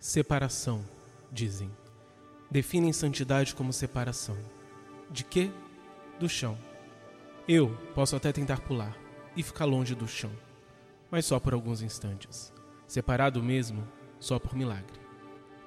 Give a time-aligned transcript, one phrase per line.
[0.00, 0.82] Separação,
[1.30, 1.70] dizem.
[2.50, 4.34] Definem santidade como separação.
[5.10, 5.50] De quê?
[6.18, 6.56] Do chão.
[7.46, 8.96] Eu posso até tentar pular
[9.36, 10.32] e ficar longe do chão,
[11.10, 12.50] mas só por alguns instantes.
[12.86, 13.86] Separado mesmo,
[14.18, 14.98] só por milagre.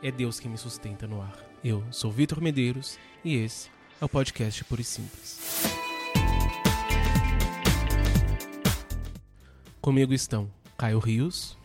[0.02, 1.38] É Deus que me sustenta no ar.
[1.64, 3.70] Eu sou Vitor Medeiros e esse
[4.02, 5.40] é o podcast Puro e Simples.
[9.80, 11.56] Comigo estão Caio Rios.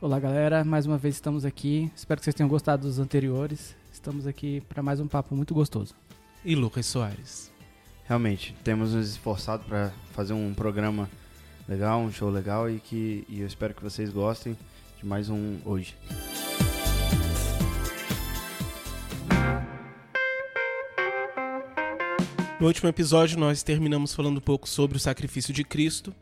[0.00, 0.62] Olá, galera.
[0.62, 1.90] Mais uma vez estamos aqui.
[1.96, 3.74] Espero que vocês tenham gostado dos anteriores.
[3.92, 5.92] Estamos aqui para mais um papo muito gostoso.
[6.44, 7.50] E Lucas Soares.
[8.04, 11.10] Realmente, temos nos esforçado para fazer um programa
[11.68, 14.56] legal, um show legal e que e eu espero que vocês gostem
[15.00, 15.96] de mais um hoje.
[22.60, 26.14] No último episódio, nós terminamos falando um pouco sobre o sacrifício de Cristo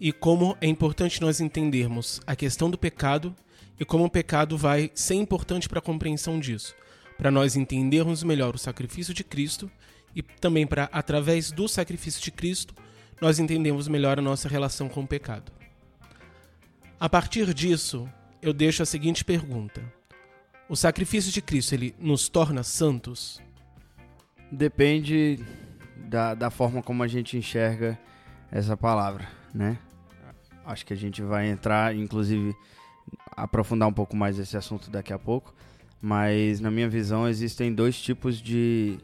[0.00, 3.36] e como é importante nós entendermos a questão do pecado
[3.78, 6.74] e como o pecado vai ser importante para a compreensão disso,
[7.18, 9.70] para nós entendermos melhor o sacrifício de Cristo
[10.16, 12.74] e também para, através do sacrifício de Cristo,
[13.20, 15.52] nós entendemos melhor a nossa relação com o pecado.
[16.98, 18.08] A partir disso,
[18.40, 19.82] eu deixo a seguinte pergunta:
[20.66, 23.40] O sacrifício de Cristo ele nos torna santos?
[24.50, 25.44] Depende
[25.96, 27.98] da, da forma como a gente enxerga
[28.50, 29.78] essa palavra, né?
[30.70, 32.54] Acho que a gente vai entrar, inclusive,
[33.32, 35.52] aprofundar um pouco mais esse assunto daqui a pouco.
[36.00, 38.98] Mas, na minha visão, existem dois tipos de.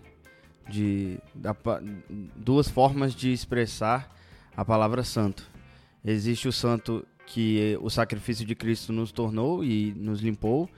[0.71, 1.57] de da,
[2.37, 4.15] duas formas de expressar
[4.57, 5.51] a palavra santo.
[6.05, 10.71] Existe o santo que o sacrifício de Cristo nos tornou e nos limpou,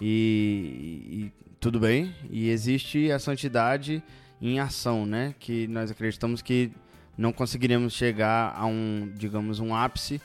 [0.00, 2.14] e, e tudo bem.
[2.30, 4.00] E existe a santidade
[4.40, 5.34] em ação, né?
[5.40, 6.70] Que nós acreditamos que
[7.18, 10.20] não conseguiremos chegar a um, digamos, um ápice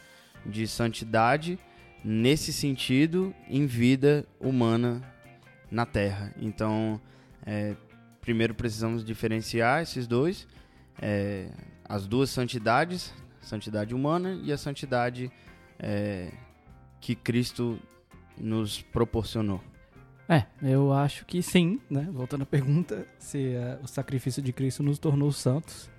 [0.46, 1.58] de santidade
[2.04, 5.02] nesse sentido em vida humana
[5.72, 6.32] na Terra.
[6.40, 7.02] Então,
[7.46, 7.76] é,
[8.22, 10.48] primeiro precisamos diferenciar esses dois,
[11.02, 11.50] é,
[11.84, 15.32] as duas santidades, santidade humana e a santidade
[15.80, 16.32] é,
[17.02, 17.80] que Cristo
[18.38, 19.62] nos proporcionou.
[20.28, 22.08] É, eu acho que sim, né?
[22.12, 25.92] Voltando à pergunta, se uh, o sacrifício de Cristo nos tornou santos.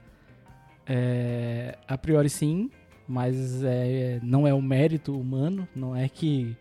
[0.86, 2.70] É, a priori sim,
[3.06, 6.56] mas é, não é o mérito humano, não é que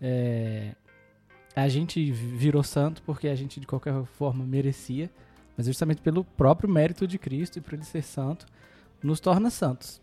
[0.00, 0.74] é,
[1.54, 5.10] a gente virou santo porque a gente de qualquer forma merecia,
[5.56, 8.46] mas justamente pelo próprio mérito de Cristo e por ele ser santo,
[9.02, 10.00] nos torna santos.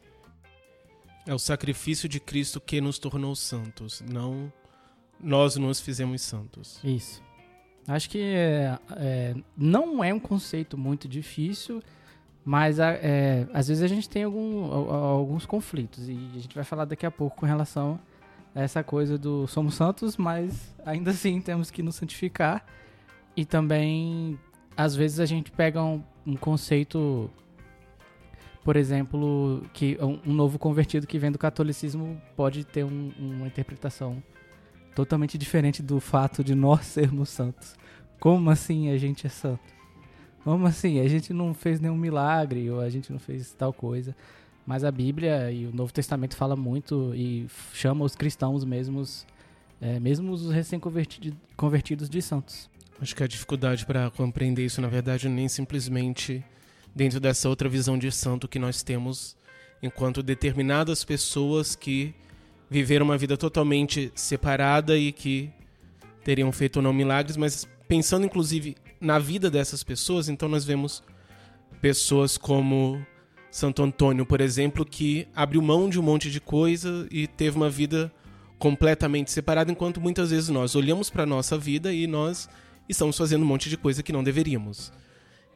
[1.25, 4.51] É o sacrifício de Cristo que nos tornou santos, não
[5.19, 6.79] nós nos fizemos santos.
[6.83, 7.23] Isso.
[7.87, 11.81] Acho que é, é, não é um conceito muito difícil
[12.45, 16.85] mas é, às vezes a gente tem algum, alguns conflitos e a gente vai falar
[16.85, 17.99] daqui a pouco com relação
[18.53, 22.63] a essa coisa do somos santos, mas ainda assim temos que nos santificar.
[23.35, 24.39] E também,
[24.77, 27.29] às vezes, a gente pega um, um conceito,
[28.63, 34.23] por exemplo, que um, novo convertido que vem do catolicismo pode ter um, uma interpretação
[34.93, 37.75] totalmente diferente do fato de nós sermos santos.
[38.19, 39.74] Como assim a gente é santo?
[40.45, 40.99] Como assim?
[40.99, 44.15] A gente não fez nenhum milagre ou a gente não fez tal coisa.
[44.63, 49.25] Mas a Bíblia e o Novo Testamento fala muito e chama os cristãos mesmos,
[49.81, 52.69] é, mesmo os recém-convertidos de santos.
[53.01, 56.45] Acho que a dificuldade para compreender isso, na verdade, nem simplesmente
[56.93, 59.35] dentro dessa outra visão de santo que nós temos,
[59.81, 62.13] enquanto determinadas pessoas que
[62.69, 65.51] viveram uma vida totalmente separada e que
[66.23, 68.75] teriam feito ou não milagres, mas pensando inclusive
[69.05, 71.03] na vida dessas pessoas, então nós vemos
[71.79, 73.05] pessoas como
[73.51, 77.69] Santo Antônio, por exemplo, que abriu mão de um monte de coisa e teve uma
[77.69, 78.11] vida
[78.57, 82.49] completamente separada, enquanto muitas vezes nós olhamos para a nossa vida e nós
[82.89, 84.91] estamos fazendo um monte de coisa que não deveríamos.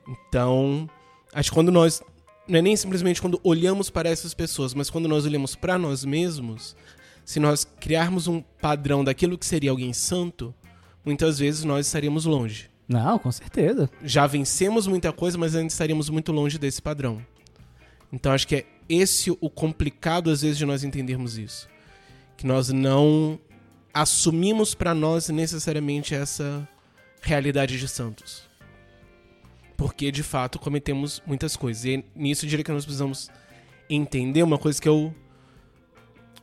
[0.07, 0.87] Então,
[1.33, 2.01] acho que quando nós.
[2.47, 6.03] Não é nem simplesmente quando olhamos para essas pessoas, mas quando nós olhamos para nós
[6.03, 6.75] mesmos,
[7.23, 10.53] se nós criarmos um padrão daquilo que seria alguém santo,
[11.05, 12.69] muitas vezes nós estaríamos longe.
[12.89, 13.87] Não, com certeza.
[14.03, 17.23] Já vencemos muita coisa, mas ainda estaríamos muito longe desse padrão.
[18.11, 21.69] Então acho que é esse o complicado às vezes de nós entendermos isso.
[22.35, 23.39] Que nós não
[23.93, 26.67] assumimos para nós necessariamente essa
[27.21, 28.49] realidade de santos.
[29.77, 31.85] Porque de fato cometemos muitas coisas.
[31.85, 33.29] E nisso eu diria que nós precisamos
[33.87, 35.13] entender uma coisa que eu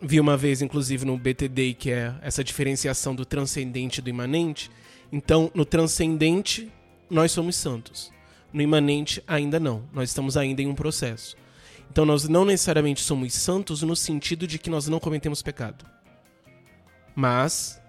[0.00, 4.70] vi uma vez, inclusive, no BTD, que é essa diferenciação do transcendente e do imanente
[5.10, 6.72] então, no transcendente,
[7.08, 8.12] nós somos santos.
[8.52, 9.84] No imanente, ainda não.
[9.92, 11.36] Nós estamos ainda em um processo.
[11.90, 15.84] Então, nós não necessariamente somos santos no sentido de que nós não cometemos pecado.
[17.14, 17.80] Mas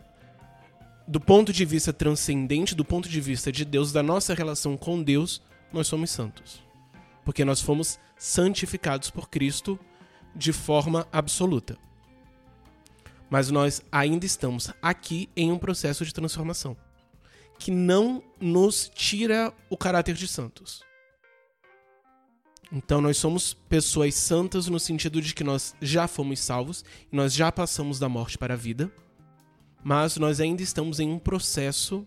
[1.08, 5.02] do ponto de vista transcendente, do ponto de vista de Deus, da nossa relação com
[5.02, 5.42] Deus,
[5.72, 6.62] nós somos santos.
[7.24, 9.80] Porque nós fomos santificados por Cristo
[10.36, 11.78] de forma absoluta.
[13.30, 16.78] Mas nós ainda estamos aqui em um processo de transformação
[17.58, 20.86] que não nos tira o caráter de santos.
[22.72, 27.52] Então nós somos pessoas santas no sentido de que nós já fomos salvos nós já
[27.52, 28.92] passamos da morte para a vida,
[29.84, 32.06] mas nós ainda estamos em um processo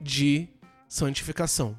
[0.00, 0.48] de
[0.88, 1.78] santificação.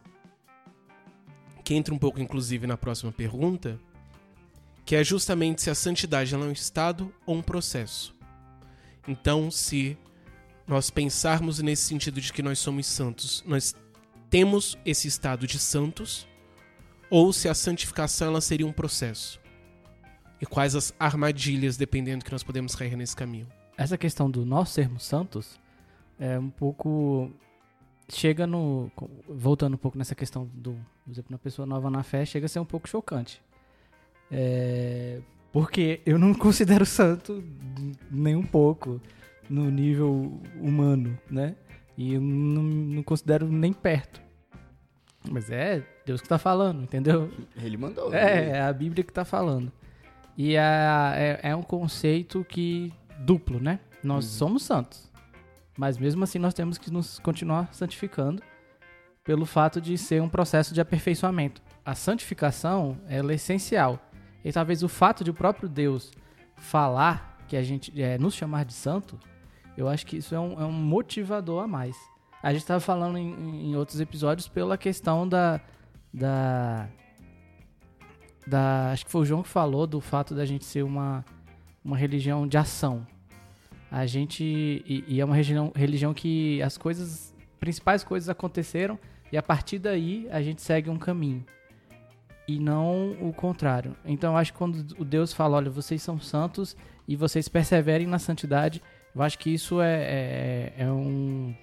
[1.63, 3.79] Que entra um pouco inclusive na próxima pergunta,
[4.85, 8.13] que é justamente se a santidade é um estado ou um processo.
[9.07, 9.97] Então, se
[10.67, 13.75] nós pensarmos nesse sentido de que nós somos santos, nós
[14.29, 16.27] temos esse estado de santos,
[17.09, 19.39] ou se a santificação ela seria um processo.
[20.41, 23.47] E quais as armadilhas, dependendo que nós podemos cair nesse caminho.
[23.77, 25.59] Essa questão do nós sermos santos
[26.19, 27.31] é um pouco
[28.09, 28.91] chega no
[29.27, 30.73] voltando um pouco nessa questão do,
[31.03, 33.41] por exemplo, uma pessoa nova na fé chega a ser um pouco chocante.
[34.31, 35.21] É,
[35.51, 37.43] porque eu não considero santo
[38.09, 38.99] nem um pouco
[39.49, 41.55] no nível humano, né?
[41.97, 44.21] E eu não, não considero nem perto.
[45.29, 47.31] Mas é Deus que está falando, entendeu?
[47.55, 48.13] Ele mandou.
[48.13, 48.57] É, né?
[48.57, 49.71] é a Bíblia que está falando.
[50.37, 50.61] E é,
[51.15, 53.79] é, é, um conceito que duplo, né?
[54.03, 54.31] Nós uhum.
[54.31, 55.11] somos santos.
[55.77, 58.41] Mas mesmo assim nós temos que nos continuar santificando
[59.23, 61.61] pelo fato de ser um processo de aperfeiçoamento.
[61.85, 63.99] A santificação ela é essencial.
[64.43, 66.11] E talvez o fato de o próprio Deus
[66.57, 69.17] falar que a gente é, nos chamar de santo
[69.77, 71.95] eu acho que isso é um, é um motivador a mais.
[72.41, 75.61] A gente estava falando em, em, outros episódios pela questão da,
[76.13, 76.89] da.
[78.45, 78.91] da.
[78.91, 81.23] Acho que foi o João que falou do fato da gente ser uma,
[81.83, 83.07] uma religião de ação.
[83.89, 84.43] A gente.
[84.43, 87.33] E, e é uma religião, religião que as coisas.
[87.59, 88.99] principais coisas aconteceram
[89.33, 91.43] e a partir daí a gente segue um caminho.
[92.47, 93.95] E não o contrário.
[94.05, 96.77] Então eu acho que quando o Deus fala, olha, vocês são santos
[97.07, 98.79] e vocês perseverem na santidade,
[99.15, 101.53] eu acho que isso é, é, é um.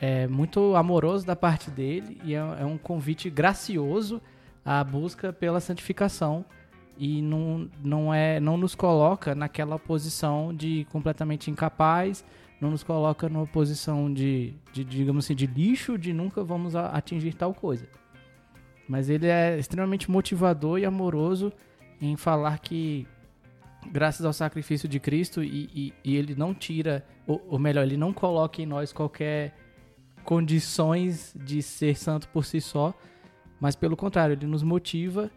[0.00, 4.20] É muito amoroso da parte dele e é, é um convite gracioso
[4.64, 6.44] à busca pela santificação
[6.96, 12.24] e não, não, é, não nos coloca naquela posição de completamente incapaz,
[12.60, 17.34] não nos coloca numa posição de, de digamos assim, de lixo, de nunca vamos atingir
[17.34, 17.86] tal coisa.
[18.86, 21.52] Mas ele é extremamente motivador e amoroso
[22.00, 23.06] em falar que
[23.88, 27.96] graças ao sacrifício de Cristo e, e, e ele não tira, ou, ou, melhor, ele
[27.96, 29.54] não coloca em nós qualquer
[30.24, 32.94] condições de ser santo por si só,
[33.58, 35.30] mas pelo contrário, ele nos motiva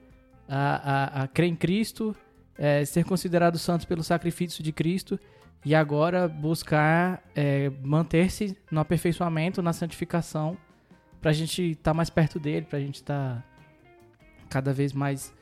[0.48, 2.16] a, a, a crer em Cristo,
[2.58, 5.20] é, ser considerado santo pelo sacrifício de Cristo
[5.66, 10.58] e agora buscar é, manter-se no aperfeiçoamento, na santificação,
[11.22, 13.44] para a gente estar tá mais perto dele, para a gente estar tá
[14.50, 15.34] cada vez mais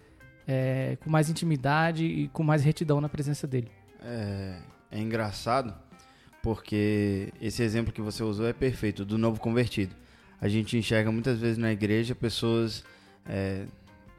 [0.51, 3.71] é, com mais intimidade e com mais retidão na presença dele.
[4.03, 4.57] É,
[4.91, 5.73] é engraçado
[6.43, 9.95] porque esse exemplo que você usou é perfeito, do novo convertido.
[10.41, 12.83] A gente enxerga muitas vezes na igreja pessoas,
[13.25, 13.65] é,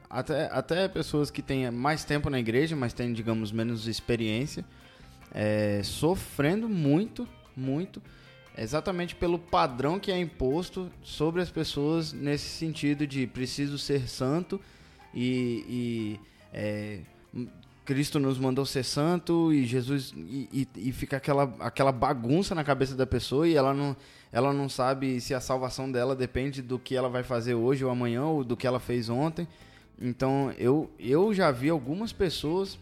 [0.09, 4.65] até, até pessoas que têm mais tempo na igreja, mas têm, digamos, menos experiência,
[5.31, 8.01] é, sofrendo muito, muito,
[8.57, 14.61] exatamente pelo padrão que é imposto sobre as pessoas nesse sentido de preciso ser santo
[15.13, 16.19] e, e
[16.53, 16.99] é,
[17.85, 22.63] Cristo nos mandou ser santo e Jesus e, e, e, fica aquela, aquela bagunça na
[22.63, 23.95] cabeça da pessoa e ela não,
[24.31, 27.91] ela não sabe se a salvação dela depende do que ela vai fazer hoje ou
[27.91, 29.47] amanhã ou do que ela fez ontem.
[30.01, 32.79] Então eu, eu já vi algumas pessoas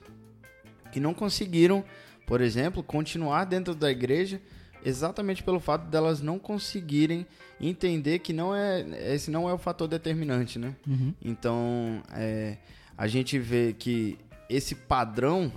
[0.92, 1.84] que não conseguiram,
[2.28, 4.40] por exemplo, continuar dentro da igreja
[4.84, 7.26] exatamente pelo fato delas não conseguirem
[7.60, 10.76] entender que não é esse não é o fator determinante, né?
[10.88, 11.14] Uhum.
[11.24, 12.58] Então é,
[12.98, 14.18] a gente vê que
[14.50, 15.52] esse padrão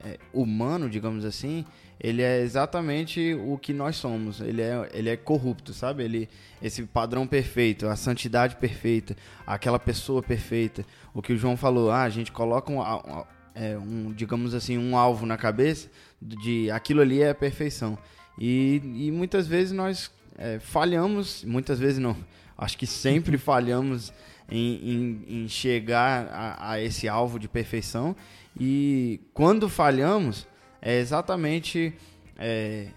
[0.00, 1.64] é, humano, digamos assim,
[1.98, 4.40] ele é exatamente o que nós somos.
[4.40, 6.04] Ele é, ele é corrupto, sabe?
[6.04, 6.28] Ele,
[6.62, 10.84] esse padrão perfeito, a santidade perfeita, aquela pessoa perfeita.
[11.14, 13.24] O que o João falou, ah, a gente coloca um, um,
[13.54, 15.88] é, um digamos assim, um alvo na cabeça
[16.20, 17.98] de aquilo ali é a perfeição.
[18.38, 22.16] E, e muitas vezes nós é, falhamos, muitas vezes não,
[22.56, 24.12] acho que sempre falhamos
[24.50, 24.90] em,
[25.28, 28.14] em, em chegar a, a, esse alvo de perfeição.
[28.58, 30.46] E quando falhamos,
[30.80, 31.94] é exatamente
[32.38, 32.88] é,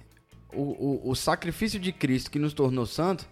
[0.53, 3.27] o, o, o sacrifício de Cristo que nos tornou santo,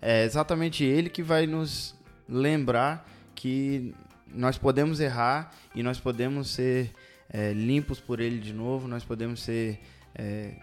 [0.00, 1.94] é exatamente ele que vai nos
[2.28, 3.94] lembrar que
[4.34, 6.90] nós podemos errar e nós podemos ser
[7.28, 9.78] é, limpos por ele de novo, nós podemos ser
[10.14, 10.54] é,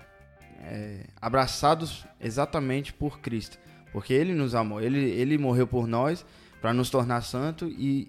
[0.61, 3.57] é, abraçados exatamente por Cristo.
[3.91, 6.25] Porque Ele nos amou, Ele, ele morreu por nós
[6.61, 8.07] para nos tornar santo e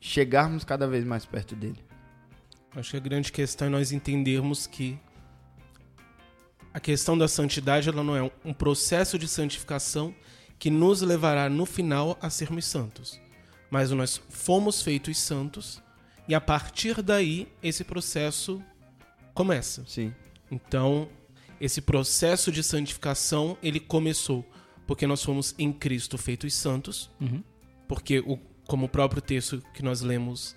[0.00, 1.82] chegarmos cada vez mais perto dele.
[2.76, 4.98] Acho que a grande questão é nós entendermos que
[6.72, 10.14] a questão da santidade ela não é um processo de santificação
[10.58, 13.20] que nos levará no final a sermos santos.
[13.70, 15.82] Mas nós fomos feitos santos
[16.28, 18.62] e a partir daí esse processo
[19.34, 19.84] começa.
[19.86, 20.14] Sim.
[20.50, 21.08] Então,
[21.60, 24.44] esse processo de santificação, ele começou
[24.86, 27.42] porque nós fomos em Cristo feitos santos, Uhum.
[27.86, 30.56] porque o, como o próprio texto que nós lemos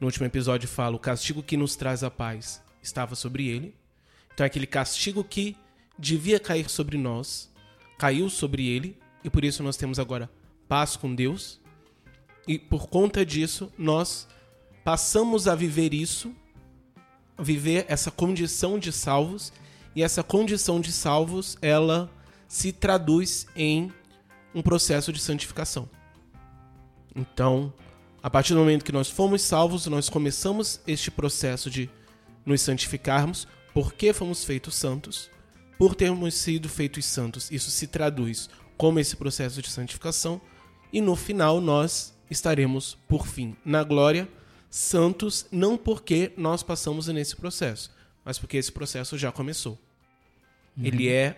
[0.00, 3.74] no último episódio fala, o castigo que nos traz a paz estava sobre ele.
[4.32, 5.56] Então aquele castigo que
[5.98, 7.50] devia cair sobre nós,
[7.98, 10.30] caiu sobre ele, e por isso nós temos agora
[10.68, 11.60] paz com Deus.
[12.46, 14.26] E por conta disso, nós
[14.84, 16.34] passamos a viver isso,
[17.38, 19.52] viver essa condição de salvos,
[19.94, 22.10] e essa condição de salvos, ela
[22.48, 23.92] se traduz em
[24.54, 25.88] um processo de santificação.
[27.14, 27.72] Então,
[28.22, 31.90] a partir do momento que nós fomos salvos, nós começamos este processo de
[32.44, 35.30] nos santificarmos, porque fomos feitos santos,
[35.78, 37.50] por termos sido feitos santos.
[37.50, 40.40] Isso se traduz como esse processo de santificação,
[40.92, 44.28] e no final nós estaremos, por fim, na glória,
[44.70, 47.90] santos, não porque nós passamos nesse processo,
[48.24, 49.78] mas porque esse processo já começou.
[50.80, 51.36] Ele é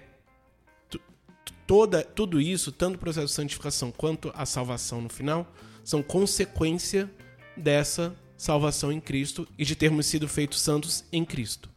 [1.67, 7.11] toda tudo isso, tanto o processo de santificação quanto a salvação no final, são consequência
[7.57, 11.71] dessa salvação em Cristo e de termos sido feitos santos em Cristo.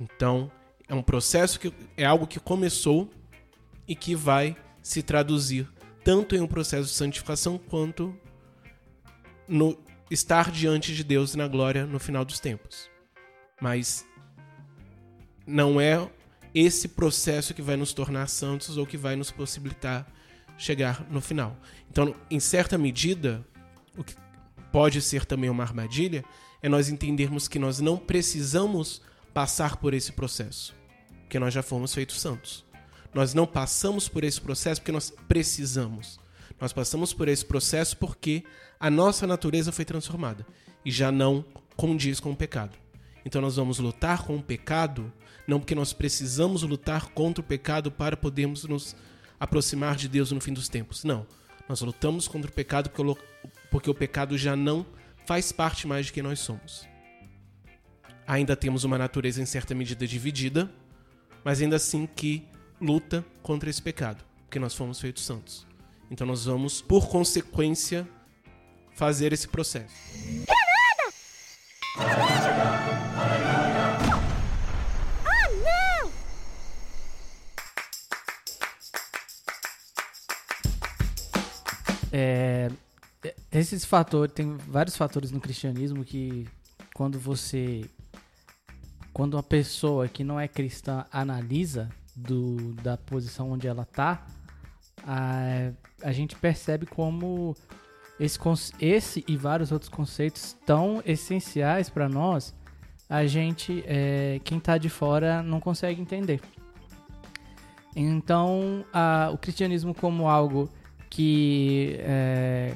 [0.00, 0.50] Então,
[0.88, 3.10] é um processo que é algo que começou
[3.86, 5.68] e que vai se traduzir
[6.02, 8.16] tanto em um processo de santificação quanto
[9.46, 9.78] no
[10.10, 12.89] estar diante de Deus na glória no final dos tempos.
[13.60, 14.06] Mas
[15.46, 16.08] não é
[16.54, 20.06] esse processo que vai nos tornar santos ou que vai nos possibilitar
[20.56, 21.56] chegar no final.
[21.90, 23.44] Então, em certa medida,
[23.96, 24.14] o que
[24.70, 26.24] pode ser também uma armadilha
[26.62, 29.00] é nós entendermos que nós não precisamos
[29.32, 30.74] passar por esse processo,
[31.22, 32.64] porque nós já fomos feitos santos.
[33.14, 36.20] Nós não passamos por esse processo porque nós precisamos.
[36.60, 38.44] Nós passamos por esse processo porque
[38.78, 40.46] a nossa natureza foi transformada
[40.84, 41.44] e já não
[41.76, 42.76] condiz com o pecado.
[43.24, 45.12] Então nós vamos lutar com o pecado,
[45.46, 48.96] não porque nós precisamos lutar contra o pecado para podermos nos
[49.38, 51.04] aproximar de Deus no fim dos tempos.
[51.04, 51.26] Não.
[51.68, 52.90] Nós lutamos contra o pecado
[53.70, 54.84] porque o, pecado já não
[55.24, 56.88] faz parte mais de quem nós somos.
[58.26, 60.70] Ainda temos uma natureza em certa medida dividida,
[61.44, 62.46] mas ainda assim que
[62.80, 65.66] luta contra esse pecado, porque nós fomos feitos santos.
[66.10, 68.08] Então nós vamos, por consequência,
[68.94, 69.94] fazer esse processo.
[83.52, 86.46] Esses fatores, tem vários fatores no cristianismo que
[86.94, 87.84] quando você
[89.12, 94.24] quando uma pessoa que não é cristã analisa do, da posição onde ela tá,
[95.04, 95.72] a,
[96.02, 97.56] a gente percebe como
[98.20, 98.38] esse,
[98.78, 102.54] esse e vários outros conceitos tão essenciais para nós,
[103.08, 106.40] a gente, é, quem tá de fora, não consegue entender.
[107.96, 110.70] Então, a- o cristianismo como algo
[111.08, 112.74] que é,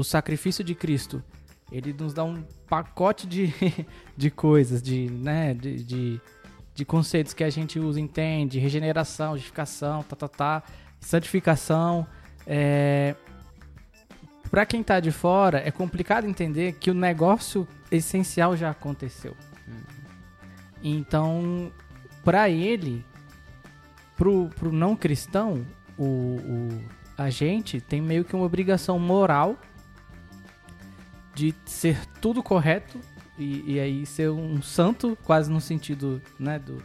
[0.00, 1.22] o sacrifício de Cristo
[1.70, 3.54] ele nos dá um pacote de,
[4.16, 6.20] de coisas, de, né, de, de,
[6.74, 10.62] de conceitos que a gente usa, entende, regeneração, justificação, tá, tá, tá,
[10.98, 12.06] santificação.
[12.46, 13.14] É,
[14.50, 19.36] para quem tá de fora, é complicado entender que o negócio essencial já aconteceu.
[20.82, 21.70] Então,
[22.24, 23.04] para ele,
[24.16, 25.64] pro, pro não cristão,
[25.96, 26.84] o, o,
[27.16, 29.56] a gente tem meio que uma obrigação moral
[31.34, 32.98] de ser tudo correto
[33.38, 36.82] e, e aí ser um santo, quase no sentido né, do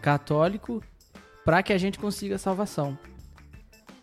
[0.00, 0.82] católico,
[1.44, 2.98] para que a gente consiga a salvação.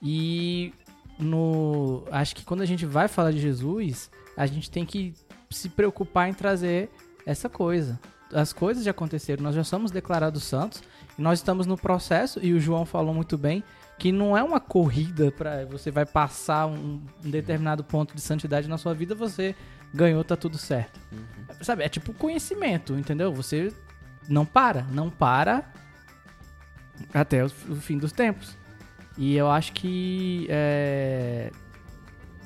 [0.01, 0.73] E
[1.17, 5.13] no, acho que quando a gente vai falar de Jesus, a gente tem que
[5.49, 6.89] se preocupar em trazer
[7.25, 7.99] essa coisa.
[8.33, 10.81] As coisas já aconteceram, nós já somos declarados santos
[11.17, 13.63] nós estamos no processo, e o João falou muito bem,
[13.99, 18.67] que não é uma corrida para você vai passar um, um determinado ponto de santidade
[18.67, 19.55] na sua vida, você
[19.93, 20.99] ganhou, tá tudo certo.
[21.61, 23.33] Sabe, é tipo conhecimento, entendeu?
[23.33, 23.73] Você
[24.29, 25.71] não para, não para
[27.13, 28.55] até o, o fim dos tempos.
[29.17, 31.49] E eu acho que é,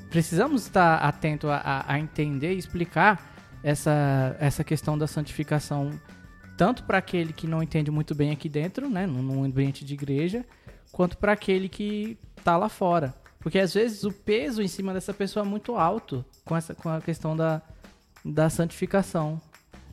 [0.10, 3.30] precisamos estar atento a, a- a entender e explicar
[3.64, 5.92] essa, essa questão da santificação
[6.58, 10.46] tanto para aquele que não entende muito bem aqui dentro, né, num ambiente de igreja,
[10.92, 13.14] quanto para aquele que tá lá fora.
[13.40, 16.90] Porque às vezes o peso em cima dessa pessoa é muito alto com, essa, com
[16.90, 17.62] a questão da,
[18.24, 19.42] da santificação.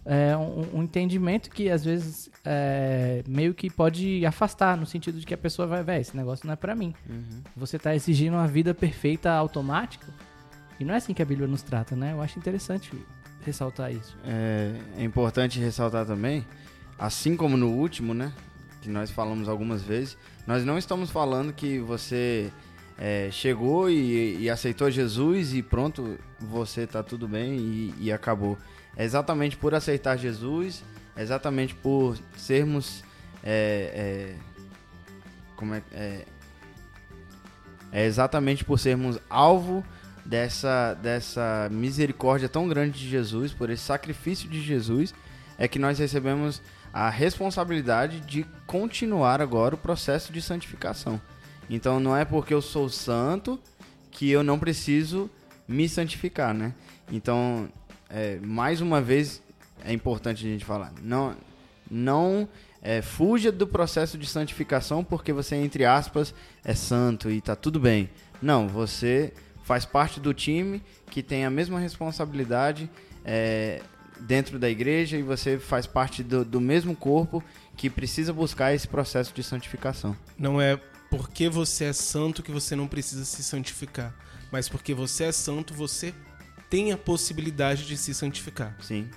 [0.04, 5.26] É um, um entendimento que às vezes é, meio que pode afastar, no sentido de
[5.26, 6.94] que a pessoa vai, ver esse negócio não é para mim.
[7.08, 7.42] Uhum.
[7.56, 10.06] Você tá exigindo uma vida perfeita automática.
[10.80, 12.12] E não é assim que a Bíblia nos trata, né?
[12.12, 12.92] Eu acho interessante
[13.44, 14.16] ressaltar isso.
[14.24, 16.46] É, é importante ressaltar também,
[16.98, 18.32] assim como no último, né?
[18.80, 20.16] Que nós falamos algumas vezes,
[20.47, 22.52] nós não estamos falando que você
[22.99, 28.58] é, chegou e, e, aceitou Jesus e pronto, você tá tudo bem e, e, acabou.
[28.97, 30.82] É exatamente por aceitar Jesus,
[31.16, 33.04] é exatamente por sermos.
[33.42, 34.58] É, é,
[35.54, 36.25] como é, é,
[37.92, 39.85] é exatamente por sermos alvo
[40.25, 45.14] dessa, dessa misericórdia tão grande de Jesus, por esse sacrifício de Jesus,
[45.56, 46.61] é que nós recebemos
[46.98, 51.20] a responsabilidade de continuar agora o processo de santificação.
[51.70, 53.56] Então não é porque eu sou santo
[54.10, 55.30] que eu não preciso
[55.68, 56.74] me santificar, né?
[57.12, 57.68] Então,
[58.10, 59.40] é, mais uma vez,
[59.84, 60.92] é importante a gente falar.
[61.00, 61.36] Não,
[61.88, 62.48] não
[62.82, 67.78] é, fuja do processo de santificação porque você, entre aspas, é santo e tá tudo
[67.78, 68.10] bem.
[68.42, 72.90] Não, você faz parte do time que tem a mesma responsabilidade
[73.24, 73.82] é,
[74.20, 77.42] dentro da igreja e você faz parte do, do mesmo corpo
[77.76, 80.16] que precisa buscar esse processo de santificação.
[80.37, 80.76] Não é
[81.10, 84.14] porque você é santo que você não precisa se santificar.
[84.50, 86.14] Mas porque você é santo, você
[86.68, 88.76] tem a possibilidade de se santificar.
[88.80, 89.08] Sim.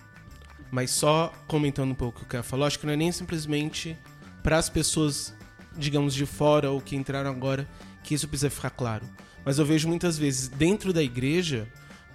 [0.71, 3.97] Mas só comentando um pouco o que eu falou, acho que não é nem simplesmente
[4.41, 5.35] para as pessoas,
[5.77, 7.67] digamos, de fora ou que entraram agora,
[8.03, 9.05] que isso precisa ficar claro.
[9.43, 11.67] Mas eu vejo muitas vezes dentro da igreja,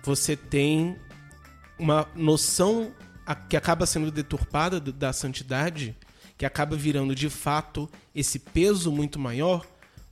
[0.02, 0.96] você tem
[1.78, 2.92] uma noção
[3.48, 5.96] que acaba sendo deturpada da santidade
[6.38, 9.66] que acaba virando de fato esse peso muito maior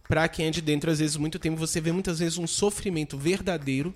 [0.08, 0.90] para quem é de dentro.
[0.90, 3.94] Às vezes, muito tempo, você vê muitas vezes um sofrimento verdadeiro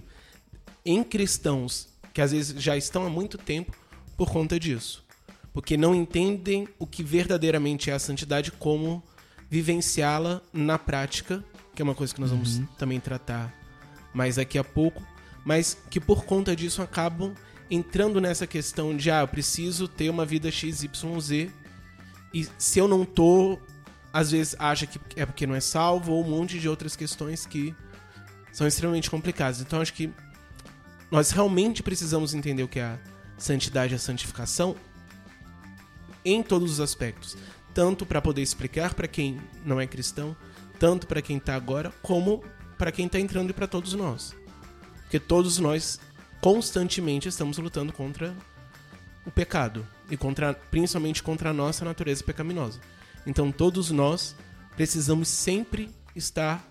[0.84, 3.76] em cristãos que às vezes já estão há muito tempo
[4.16, 5.04] por conta disso.
[5.52, 9.02] Porque não entendem o que verdadeiramente é a santidade, como
[9.48, 12.66] vivenciá-la na prática, que é uma coisa que nós vamos uhum.
[12.76, 13.54] também tratar
[14.12, 15.02] mais daqui a pouco,
[15.44, 17.34] mas que por conta disso acabam
[17.70, 21.50] entrando nessa questão de ah, eu preciso ter uma vida XYZ
[22.32, 23.58] e se eu não tô,
[24.12, 27.46] às vezes acha que é porque não é salvo, ou um monte de outras questões
[27.46, 27.74] que
[28.52, 29.60] são extremamente complicadas.
[29.60, 30.10] Então acho que
[31.10, 32.98] nós realmente precisamos entender o que é a
[33.36, 34.76] santidade e a santificação
[36.24, 37.36] em todos os aspectos.
[37.72, 40.36] Tanto para poder explicar para quem não é cristão,
[40.78, 42.42] tanto para quem está agora, como
[42.76, 44.34] para quem está entrando e para todos nós.
[45.02, 45.98] Porque todos nós
[46.40, 48.34] constantemente estamos lutando contra
[49.26, 52.80] o pecado e contra, principalmente contra a nossa natureza pecaminosa.
[53.26, 54.34] Então todos nós
[54.76, 56.66] precisamos sempre estar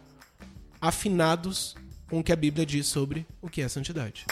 [0.80, 1.76] afinados
[2.10, 4.26] com o que a Bíblia diz sobre o que é santidade.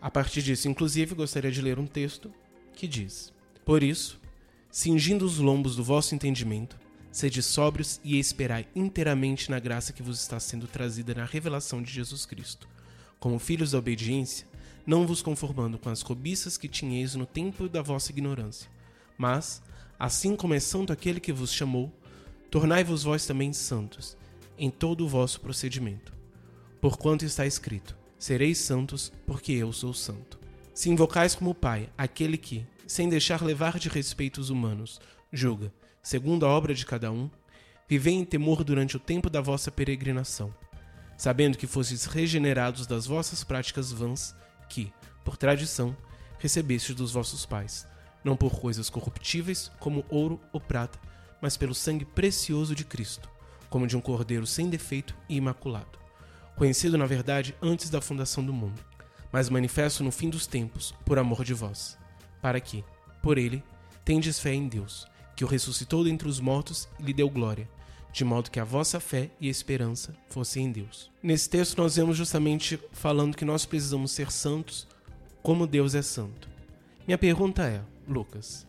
[0.00, 2.32] A partir disso, inclusive, gostaria de ler um texto
[2.74, 3.32] que diz:
[3.64, 4.19] Por isso,
[4.70, 6.76] cingindo os lombos do vosso entendimento,
[7.12, 11.90] Sede sóbrios e esperai inteiramente na graça que vos está sendo trazida na revelação de
[11.90, 12.68] Jesus Cristo.
[13.18, 14.46] Como filhos da obediência,
[14.86, 18.70] não vos conformando com as cobiças que tinhais no tempo da vossa ignorância,
[19.18, 19.60] mas,
[19.98, 21.92] assim como é santo aquele que vos chamou,
[22.48, 24.16] tornai-vos vós também santos,
[24.56, 26.12] em todo o vosso procedimento.
[26.80, 30.38] Porquanto está escrito: Sereis santos, porque eu sou santo.
[30.72, 35.00] Se invocais como Pai aquele que, sem deixar levar de respeitos humanos,
[35.32, 35.72] julga,
[36.02, 37.30] segundo a obra de cada um,
[37.88, 40.52] vivei em temor durante o tempo da vossa peregrinação,
[41.16, 44.34] sabendo que fostes regenerados das vossas práticas vãs,
[44.68, 44.92] que,
[45.24, 45.96] por tradição,
[46.40, 47.86] recebestes dos vossos pais,
[48.24, 50.98] não por coisas corruptíveis, como ouro ou prata,
[51.40, 53.30] mas pelo sangue precioso de Cristo,
[53.68, 55.96] como de um cordeiro sem defeito e imaculado,
[56.56, 58.82] conhecido na verdade antes da fundação do mundo,
[59.30, 61.99] mas manifesto no fim dos tempos, por amor de vós,
[62.40, 62.84] para que,
[63.22, 63.62] por ele,
[64.04, 65.08] tendes fé em Deus
[65.40, 67.66] que o ressuscitou dentre os mortos e lhe deu glória,
[68.12, 71.10] de modo que a vossa fé e esperança fossem em Deus.
[71.22, 74.86] Nesse texto nós vemos justamente falando que nós precisamos ser santos
[75.42, 76.46] como Deus é santo.
[77.06, 78.66] Minha pergunta é, Lucas,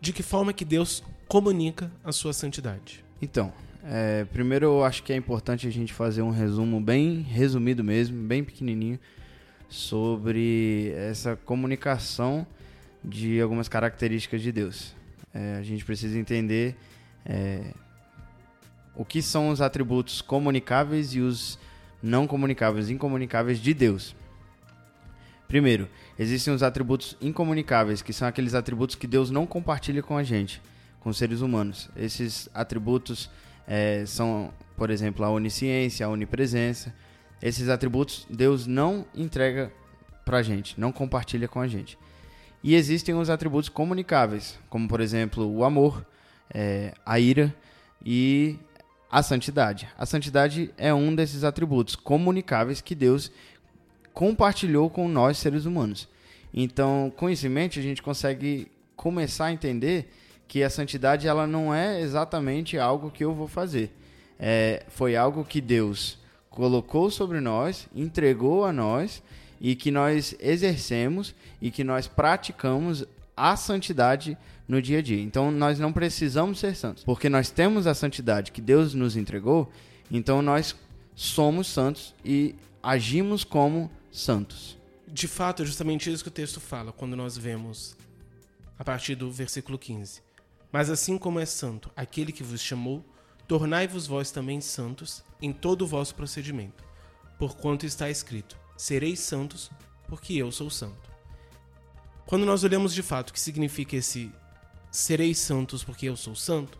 [0.00, 3.04] de que forma que Deus comunica a sua santidade?
[3.20, 3.52] Então,
[3.84, 8.26] é, primeiro eu acho que é importante a gente fazer um resumo bem resumido mesmo,
[8.26, 8.98] bem pequenininho,
[9.68, 12.46] sobre essa comunicação
[13.06, 14.94] de algumas características de Deus.
[15.32, 16.76] É, a gente precisa entender
[17.24, 17.72] é,
[18.94, 21.58] o que são os atributos comunicáveis e os
[22.02, 24.16] não comunicáveis, incomunicáveis de Deus.
[25.46, 25.88] Primeiro,
[26.18, 30.60] existem os atributos incomunicáveis, que são aqueles atributos que Deus não compartilha com a gente,
[30.98, 31.88] com os seres humanos.
[31.96, 33.30] Esses atributos
[33.66, 36.92] é, são, por exemplo, a onisciência, a onipresença.
[37.40, 39.72] Esses atributos Deus não entrega
[40.24, 41.96] pra gente, não compartilha com a gente.
[42.66, 46.04] E existem os atributos comunicáveis, como por exemplo o amor,
[46.52, 47.54] é, a ira
[48.04, 48.58] e
[49.08, 49.86] a santidade.
[49.96, 53.30] A santidade é um desses atributos comunicáveis que Deus
[54.12, 56.08] compartilhou com nós seres humanos.
[56.52, 60.12] Então, com isso em mente, a gente consegue começar a entender
[60.48, 63.92] que a santidade ela não é exatamente algo que eu vou fazer.
[64.40, 66.18] É, foi algo que Deus
[66.50, 69.22] colocou sobre nós, entregou a nós
[69.60, 73.04] e que nós exercemos e que nós praticamos
[73.36, 74.36] a santidade
[74.68, 75.20] no dia a dia.
[75.20, 79.70] Então nós não precisamos ser santos, porque nós temos a santidade que Deus nos entregou,
[80.10, 80.74] então nós
[81.14, 84.76] somos santos e agimos como santos.
[85.06, 87.96] De fato, é justamente isso que o texto fala quando nós vemos
[88.78, 90.20] a partir do versículo 15.
[90.70, 93.04] Mas assim como é santo aquele que vos chamou,
[93.48, 96.84] tornai-vos vós também santos em todo o vosso procedimento,
[97.38, 99.70] porquanto está escrito: Sereis santos,
[100.08, 101.10] porque eu sou santo.
[102.26, 104.32] Quando nós olhamos de fato o que significa esse
[104.90, 106.78] sereis santos porque eu sou santo,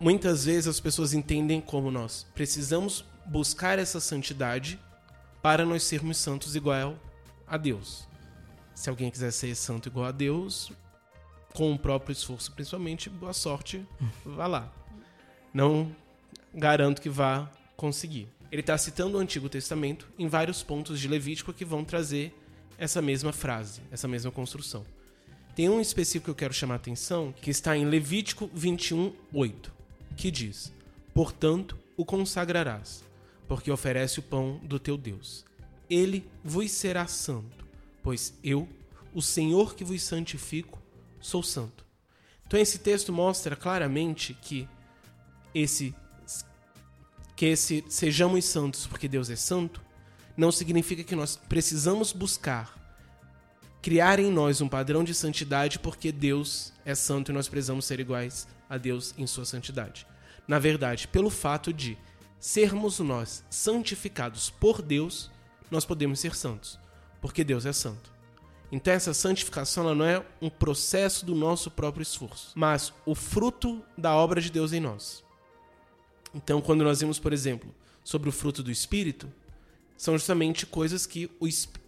[0.00, 4.80] muitas vezes as pessoas entendem como nós precisamos buscar essa santidade
[5.42, 6.98] para nós sermos santos igual
[7.46, 8.08] a Deus.
[8.74, 10.72] Se alguém quiser ser santo igual a Deus,
[11.54, 13.86] com o próprio esforço principalmente, boa sorte,
[14.24, 14.72] vá lá.
[15.54, 15.94] Não
[16.52, 18.28] garanto que vá conseguir.
[18.50, 22.34] Ele está citando o Antigo Testamento em vários pontos de Levítico que vão trazer
[22.78, 24.84] essa mesma frase, essa mesma construção.
[25.54, 29.72] Tem um específico que eu quero chamar a atenção, que está em Levítico 21, 8,
[30.16, 30.72] que diz:
[31.14, 33.02] Portanto, o consagrarás,
[33.48, 35.44] porque oferece o pão do teu Deus.
[35.88, 37.66] Ele vos será santo,
[38.02, 38.68] pois eu,
[39.14, 40.82] o Senhor que vos santifico,
[41.20, 41.86] sou santo.
[42.46, 44.68] Então esse texto mostra claramente que
[45.54, 45.94] esse
[47.36, 49.80] que esse sejamos santos porque Deus é santo
[50.36, 52.76] não significa que nós precisamos buscar
[53.86, 58.00] criar em nós um padrão de santidade porque Deus é santo e nós precisamos ser
[58.00, 60.04] iguais a Deus em sua santidade.
[60.48, 61.96] Na verdade, pelo fato de
[62.40, 65.30] sermos nós santificados por Deus,
[65.70, 66.80] nós podemos ser santos,
[67.20, 68.12] porque Deus é santo.
[68.72, 74.16] Então essa santificação não é um processo do nosso próprio esforço, mas o fruto da
[74.16, 75.25] obra de Deus em nós.
[76.36, 79.26] Então, quando nós vimos, por exemplo, sobre o fruto do Espírito,
[79.96, 81.30] são justamente coisas que,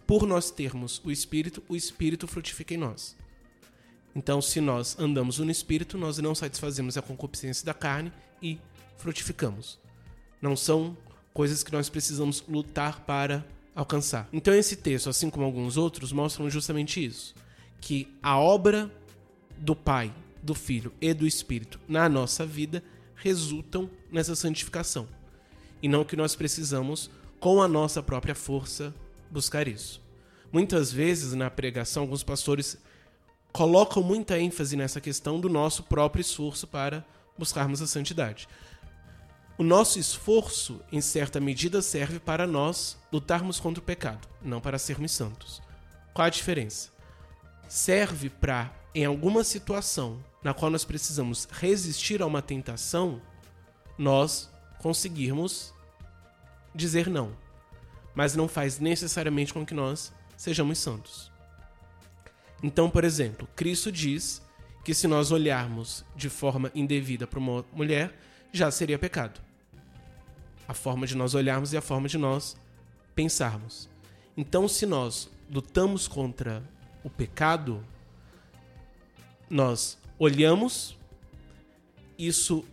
[0.07, 3.15] por nós termos o Espírito, o Espírito frutifica em nós.
[4.15, 8.59] Então, se nós andamos no Espírito, nós não satisfazemos a concupiscência da carne e
[8.97, 9.77] frutificamos.
[10.41, 10.97] Não são
[11.31, 14.27] coisas que nós precisamos lutar para alcançar.
[14.33, 17.35] Então, esse texto, assim como alguns outros, mostram justamente isso:
[17.79, 18.91] que a obra
[19.59, 22.83] do Pai, do Filho e do Espírito na nossa vida
[23.21, 25.07] resultam nessa santificação.
[25.81, 28.93] E não que nós precisamos com a nossa própria força,
[29.29, 30.01] buscar isso.
[30.51, 32.77] Muitas vezes na pregação, alguns pastores
[33.51, 37.05] colocam muita ênfase nessa questão do nosso próprio esforço para
[37.37, 38.47] buscarmos a santidade.
[39.57, 44.79] O nosso esforço, em certa medida, serve para nós lutarmos contra o pecado, não para
[44.79, 45.61] sermos santos.
[46.13, 46.89] Qual a diferença?
[47.67, 53.21] Serve para, em alguma situação na qual nós precisamos resistir a uma tentação,
[53.97, 54.49] nós
[54.79, 55.73] conseguirmos
[56.73, 57.35] dizer não,
[58.15, 61.31] mas não faz necessariamente com que nós sejamos santos.
[62.63, 64.41] Então, por exemplo, Cristo diz
[64.83, 68.17] que se nós olharmos de forma indevida para uma mulher,
[68.51, 69.39] já seria pecado.
[70.67, 72.57] A forma de nós olharmos e a forma de nós
[73.15, 73.89] pensarmos.
[74.37, 76.63] Então, se nós lutamos contra
[77.03, 77.83] o pecado,
[79.49, 80.97] nós olhamos,
[82.17, 82.65] isso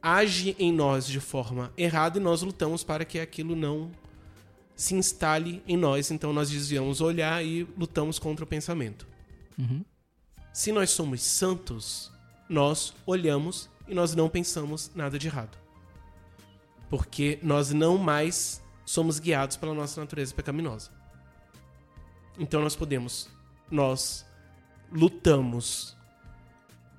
[0.00, 3.90] age em nós de forma errada e nós lutamos para que aquilo não
[4.76, 6.10] se instale em nós.
[6.10, 9.06] Então nós desviamos o olhar e lutamos contra o pensamento.
[9.58, 9.84] Uhum.
[10.52, 12.12] Se nós somos santos,
[12.48, 15.58] nós olhamos e nós não pensamos nada de errado.
[16.88, 20.90] Porque nós não mais somos guiados pela nossa natureza pecaminosa.
[22.38, 23.28] Então nós podemos,
[23.70, 24.24] nós
[24.92, 25.97] lutamos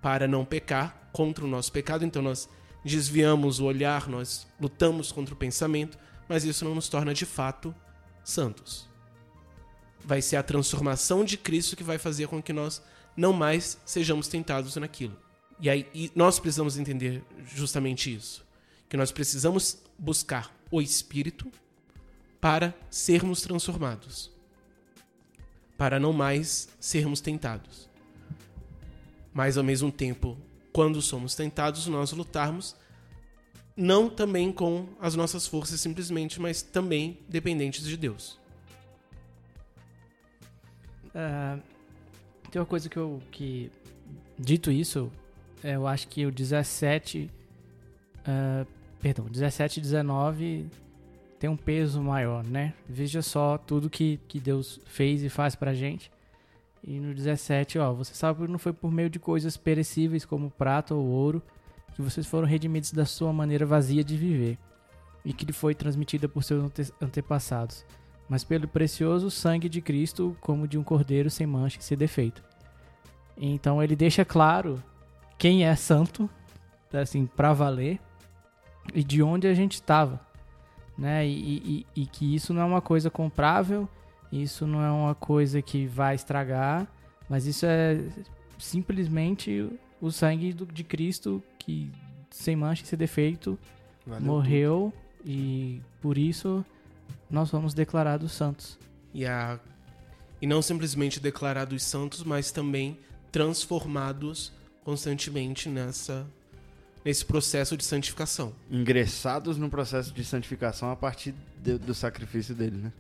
[0.02, 2.48] para não pecar contra o nosso pecado, então nós
[2.84, 7.74] desviamos o olhar, nós lutamos contra o pensamento, mas isso não nos torna de fato
[8.24, 8.88] santos.
[10.04, 12.82] Vai ser a transformação de Cristo que vai fazer com que nós
[13.18, 15.18] não mais sejamos tentados naquilo.
[15.60, 18.48] E aí e nós precisamos entender justamente isso.
[18.88, 21.52] que nós precisamos buscar o Espírito
[22.42, 24.32] para sermos transformados,
[25.78, 27.89] para não mais sermos tentados.
[29.34, 30.38] Mas ao mesmo tempo,
[30.72, 32.76] quando somos tentados, nós lutarmos
[33.76, 38.38] não também com as nossas forças simplesmente, mas também dependentes de Deus.
[41.08, 41.62] Uh,
[42.52, 43.22] tem uma coisa que eu.
[43.32, 43.72] Que,
[44.38, 45.12] dito isso,
[45.64, 47.32] eu acho que o 17.
[48.20, 48.68] Uh,
[49.00, 50.68] perdão, 17 e 19
[51.40, 52.74] tem um peso maior, né?
[52.88, 56.12] Veja só tudo que, que Deus fez e faz pra gente.
[56.84, 60.50] E no 17, ó, você sabe que não foi por meio de coisas perecíveis como
[60.50, 61.42] prata ou ouro
[61.94, 64.58] que vocês foram redimidos da sua maneira vazia de viver
[65.26, 67.86] e que lhe foi transmitida por seus ante antepassados,
[68.30, 72.42] mas pelo precioso sangue de Cristo, como de um cordeiro sem mancha e sem defeito.
[73.36, 74.82] Então ele deixa claro
[75.38, 76.30] quem é santo,
[76.94, 78.00] assim, para valer,
[78.94, 80.20] e de onde a gente estava,
[80.98, 81.28] né?
[81.28, 83.88] E, e, e, que isso não é uma coisa comprável,
[84.32, 86.88] isso não é uma coisa que vai estragar,
[87.28, 88.00] mas isso é
[88.58, 89.70] simplesmente
[90.02, 91.92] o sangue do, de Cristo que
[92.30, 93.58] sem mancha e sem defeito
[94.06, 95.32] Valeu morreu tudo.
[95.32, 96.64] e por isso
[97.30, 98.78] nós fomos declarados santos.
[99.14, 99.60] E, a,
[100.42, 102.98] e não simplesmente declarados santos, mas também
[103.32, 104.52] transformados
[104.84, 106.26] constantemente nessa
[107.04, 108.54] nesse processo de santificação.
[108.70, 112.94] Ingressados no processo de santificação a partir de, do sacrifício dele, né?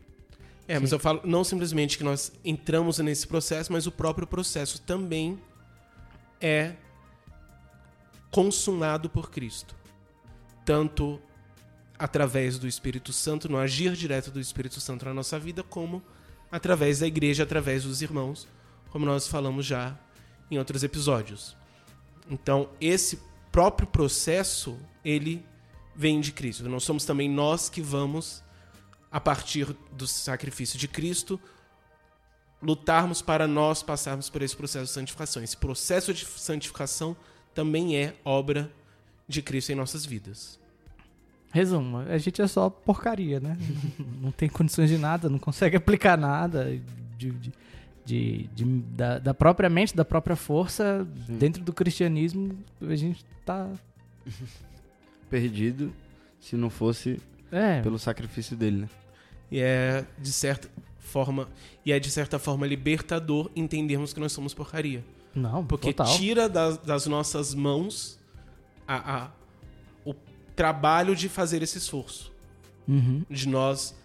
[0.69, 0.81] É, Sim.
[0.81, 5.41] mas eu falo não simplesmente que nós entramos nesse processo, mas o próprio processo também
[6.39, 6.75] é
[8.29, 9.75] consumado por Cristo.
[10.63, 11.19] Tanto
[11.97, 16.03] através do Espírito Santo, no agir direto do Espírito Santo na nossa vida, como
[16.51, 18.47] através da igreja, através dos irmãos,
[18.91, 19.97] como nós falamos já
[20.51, 21.57] em outros episódios.
[22.29, 23.19] Então, esse
[23.51, 25.43] próprio processo, ele
[25.95, 26.69] vem de Cristo.
[26.69, 28.43] Não somos também nós que vamos,
[29.11, 31.39] a partir do sacrifício de Cristo,
[32.61, 35.43] lutarmos para nós passarmos por esse processo de santificação.
[35.43, 37.15] Esse processo de santificação
[37.53, 38.71] também é obra
[39.27, 40.59] de Cristo em nossas vidas.
[41.51, 43.57] Resumo, a gente é só porcaria, né?
[44.21, 46.79] não tem condições de nada, não consegue aplicar nada
[47.17, 47.53] de, de,
[48.05, 51.07] de, de da, da, própria mente, da própria força.
[51.25, 51.37] Sim.
[51.37, 53.67] Dentro do cristianismo, a gente tá...
[55.27, 55.91] Perdido
[56.39, 57.19] se não fosse
[57.51, 57.81] é.
[57.81, 58.89] pelo sacrifício dele, né?
[59.51, 61.49] E é, de certa forma,
[61.85, 65.03] e é de certa forma libertador entendermos que nós somos porcaria.
[65.33, 66.17] Não, porque total.
[66.17, 68.19] tira das, das, nossas mãos
[68.87, 69.31] a, a,
[70.05, 70.13] o
[70.55, 72.31] trabalho de fazer esse esforço.
[72.87, 73.23] Uhum.
[73.29, 73.95] De nós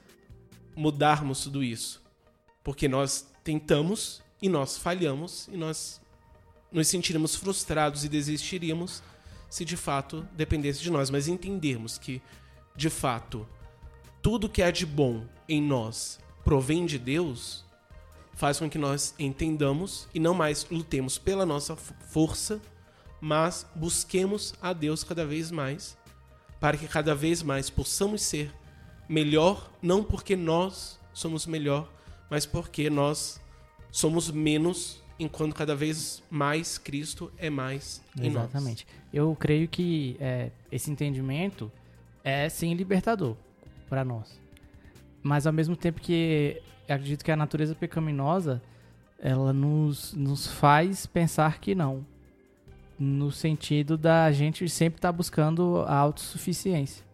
[0.76, 2.02] mudarmos tudo isso.
[2.62, 6.00] Porque nós tentamos e nós falhamos e nós
[6.70, 9.02] nos sentiríamos frustrados e desistiríamos
[9.48, 11.08] se de fato dependesse de nós.
[11.08, 12.20] Mas entendermos que,
[12.76, 13.46] de fato,
[14.20, 17.64] tudo que é de bom em nós provém de Deus,
[18.34, 22.60] faz com que nós entendamos e não mais lutemos pela nossa força,
[23.20, 25.96] mas busquemos a Deus cada vez mais,
[26.60, 28.52] para que cada vez mais possamos ser
[29.08, 31.90] melhor, não porque nós somos melhor,
[32.28, 33.40] mas porque nós
[33.90, 38.86] somos menos, enquanto cada vez mais Cristo é mais em Exatamente.
[38.86, 39.04] Nós.
[39.12, 41.70] Eu creio que é, esse entendimento
[42.24, 43.36] é sim libertador
[43.88, 44.40] para nós.
[45.22, 48.60] Mas ao mesmo tempo que acredito que a natureza pecaminosa
[49.18, 52.04] ela nos, nos faz pensar que não.
[52.98, 57.04] No sentido da gente sempre estar tá buscando a autossuficiência.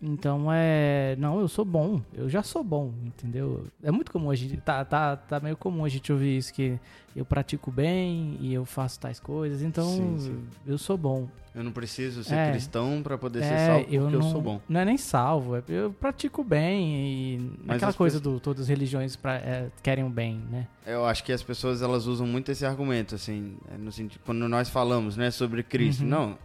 [0.00, 1.16] Então é.
[1.18, 2.02] Não, eu sou bom.
[2.12, 3.66] Eu já sou bom, entendeu?
[3.82, 4.56] É muito comum a gente.
[4.58, 6.78] Tá, tá, tá meio comum a gente ouvir isso, que
[7.14, 10.44] eu pratico bem e eu faço tais coisas, então sim, sim.
[10.66, 11.26] eu sou bom.
[11.54, 14.22] Eu não preciso ser é, cristão para poder é, ser salvo porque eu, não, eu
[14.22, 14.60] sou bom.
[14.68, 17.52] Não é nem salvo, é, eu pratico bem e.
[17.64, 18.34] Mas aquela coisa pessoas...
[18.34, 20.68] do todas as religiões pra, é, querem o bem, né?
[20.84, 24.46] Eu acho que as pessoas elas usam muito esse argumento, assim, é, no sentido, quando
[24.46, 26.02] nós falamos, né, sobre Cristo.
[26.02, 26.08] Uhum.
[26.08, 26.38] Não.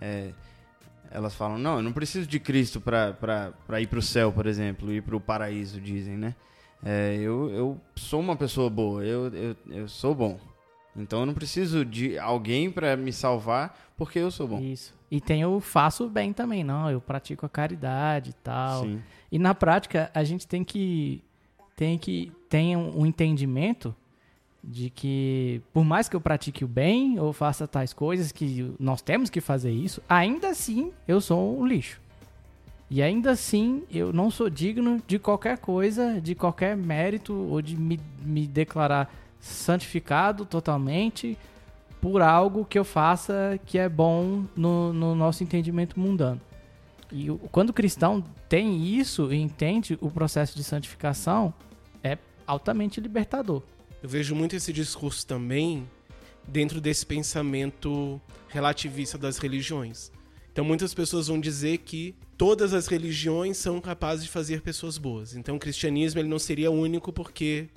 [0.00, 0.32] É
[1.10, 4.92] elas falam, não, eu não preciso de Cristo para ir para o céu, por exemplo,
[4.92, 6.34] ir para o paraíso, dizem, né?
[6.84, 10.38] É, eu, eu sou uma pessoa boa, eu, eu, eu sou bom.
[10.96, 14.60] Então eu não preciso de alguém para me salvar porque eu sou bom.
[14.60, 14.94] Isso.
[15.10, 18.84] E tem o faço bem também, não, eu pratico a caridade e tal.
[18.84, 19.02] Sim.
[19.30, 21.22] E na prática a gente tem que
[21.76, 23.94] tem que tem um entendimento
[24.70, 29.00] de que por mais que eu pratique o bem ou faça tais coisas que nós
[29.00, 32.00] temos que fazer isso, ainda assim eu sou um lixo.
[32.90, 37.76] E ainda assim eu não sou digno de qualquer coisa, de qualquer mérito ou de
[37.76, 41.38] me, me declarar santificado totalmente,
[42.00, 46.40] por algo que eu faça que é bom no, no nosso entendimento mundano.
[47.10, 51.52] E quando o cristão tem isso e entende o processo de santificação,
[52.02, 53.62] é altamente libertador.
[54.02, 55.88] Eu vejo muito esse discurso também
[56.46, 60.10] dentro desse pensamento relativista das religiões.
[60.52, 65.34] Então muitas pessoas vão dizer que todas as religiões são capazes de fazer pessoas boas.
[65.34, 67.68] Então o cristianismo ele não seria único porque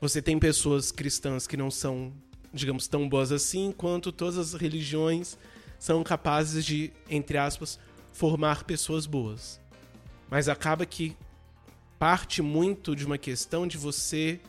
[0.00, 2.12] você tem pessoas cristãs que não são,
[2.52, 5.38] digamos, tão boas assim, quanto todas as religiões
[5.78, 7.78] são capazes de, entre aspas,
[8.12, 9.60] formar pessoas boas.
[10.30, 11.16] Mas acaba que
[11.98, 14.40] parte muito de uma questão de você,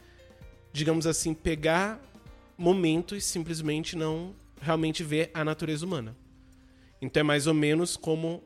[0.75, 2.01] digamos assim, pegar
[2.57, 6.13] momentos e simplesmente não realmente ver a natureza humana.
[7.01, 8.43] Então é mais ou menos como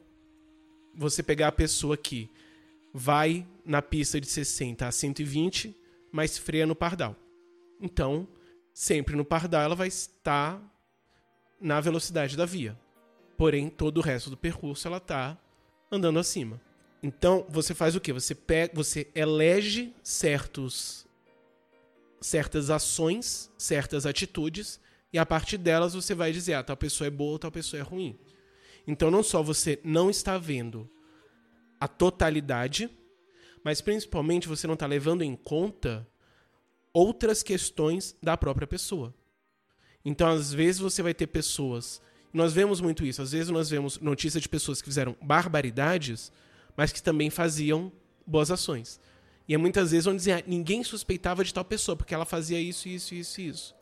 [0.94, 2.30] você pegar a pessoa que
[2.94, 5.76] vai na pista de 60 a 120,
[6.12, 7.16] mas freia no pardal.
[7.82, 8.28] Então,
[8.76, 10.62] sempre no pardal ela vai estar
[11.60, 12.78] na velocidade da via.
[13.38, 15.36] Porém, todo o resto do percurso ela está
[15.92, 16.62] andando acima.
[17.02, 18.14] Então, você faz o quê?
[18.14, 21.09] Você pega, você elege certos
[22.22, 24.80] certas ações, certas atitudes
[25.12, 27.84] e a partir delas você vai dizer, ah, tal pessoa é boa, tal pessoa é
[27.84, 28.18] ruim.
[28.88, 30.90] Então, não só você não está vendo
[31.80, 32.90] a totalidade,
[33.64, 36.08] mas principalmente você não está levando em conta
[36.94, 39.14] outras questões da própria pessoa.
[40.04, 42.02] Então, às vezes, você vai ter pessoas
[42.34, 43.22] nós vemos muito isso.
[43.22, 46.32] Às vezes nós vemos notícias de pessoas que fizeram barbaridades,
[46.78, 47.92] mas que também faziam
[48.26, 49.00] boas ações.
[49.50, 52.62] E é muitas vezes vão dizer, ah, ninguém suspeitava de tal pessoa, porque ela fazia
[52.62, 53.76] isso, isso, isso, isso.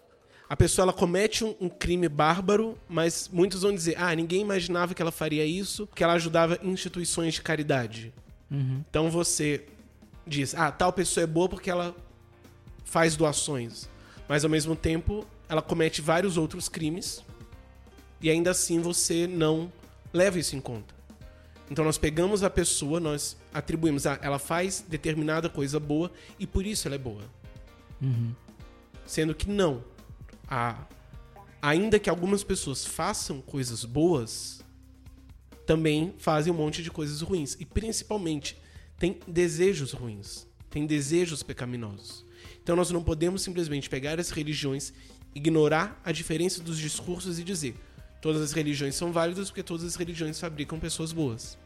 [0.48, 4.94] A pessoa ela comete um, um, crime bárbaro, mas muitos vão dizer, ah, ninguém imaginava
[4.96, 8.14] que ela faria isso, porque ela ajudava instituições de caridade.
[8.50, 8.82] Uhum.
[8.90, 9.66] Então você
[10.26, 11.94] diz, ah, tal pessoa é boa porque ela
[12.86, 13.90] faz doações.
[14.26, 17.22] Mas ao mesmo tempo, ela comete vários outros crimes
[18.22, 19.70] e ainda assim você não
[20.14, 20.97] leva isso em conta.
[21.70, 26.66] Então nós pegamos a pessoa, nós atribuímos, ah, ela faz determinada coisa boa e por
[26.66, 27.24] isso ela é boa.
[28.02, 28.34] Uhum.
[29.06, 29.84] Sendo que não.
[30.48, 30.86] A,
[31.62, 34.64] ainda que algumas pessoas façam coisas boas,
[35.66, 37.58] também fazem um monte de coisas ruins.
[37.60, 38.58] E principalmente,
[38.98, 42.26] tem desejos ruins, tem desejos pecaminosos.
[42.64, 44.94] Então nós não podemos simplesmente pegar as religiões,
[45.36, 47.76] ignorar a diferença dos discursos e dizer:
[48.28, 51.58] todas as religiões são válidas porque todas as religiões fabricam pessoas boas.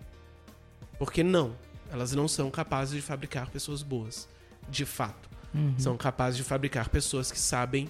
[0.99, 1.55] Porque não,
[1.91, 4.29] elas não são capazes de fabricar pessoas boas,
[4.69, 5.27] de fato.
[5.55, 5.73] Uhum.
[5.79, 7.89] São capazes de fabricar pessoas que sabem,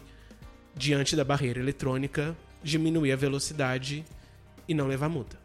[0.73, 4.05] diante da barreira eletrônica, diminuir a velocidade
[4.65, 5.37] e não levar multa.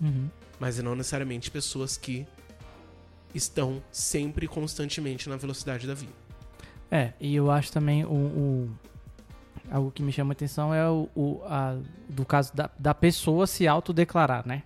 [0.00, 0.28] Uhum.
[0.58, 2.26] Mas não necessariamente pessoas que
[3.32, 6.08] estão sempre constantemente na velocidade da via.
[6.90, 8.70] É, e eu acho também o, o
[9.72, 13.46] algo que me chama a atenção é o, o a, do caso da, da pessoa
[13.46, 14.62] se autodeclarar, né?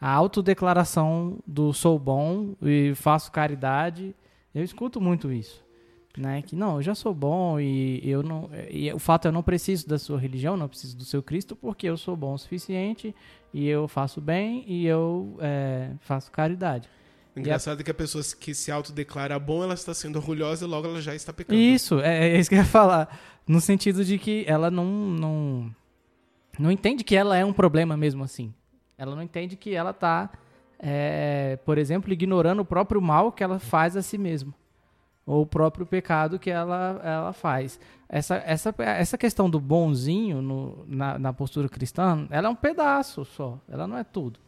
[0.00, 4.14] A autodeclaração do sou bom e faço caridade.
[4.54, 5.64] Eu escuto muito isso.
[6.16, 6.40] Né?
[6.40, 8.48] Que não, eu já sou bom e eu não.
[8.70, 11.54] E o fato é eu não preciso da sua religião, não preciso do seu Cristo,
[11.54, 13.14] porque eu sou bom o suficiente
[13.52, 16.88] e eu faço bem e eu é, faço caridade.
[17.34, 17.80] O engraçado a...
[17.82, 21.02] é que a pessoa que se autodeclara bom, ela está sendo orgulhosa e logo ela
[21.02, 21.58] já está pecando.
[21.58, 23.35] Isso, é, é isso que eu ia falar.
[23.46, 25.74] No sentido de que ela não, não,
[26.58, 28.52] não entende que ela é um problema mesmo assim.
[28.98, 30.30] Ela não entende que ela está,
[30.78, 34.52] é, por exemplo, ignorando o próprio mal que ela faz a si mesma.
[35.24, 37.78] Ou o próprio pecado que ela, ela faz.
[38.08, 43.24] Essa, essa, essa questão do bonzinho no, na, na postura cristã, ela é um pedaço
[43.24, 43.58] só.
[43.68, 44.38] Ela não é tudo.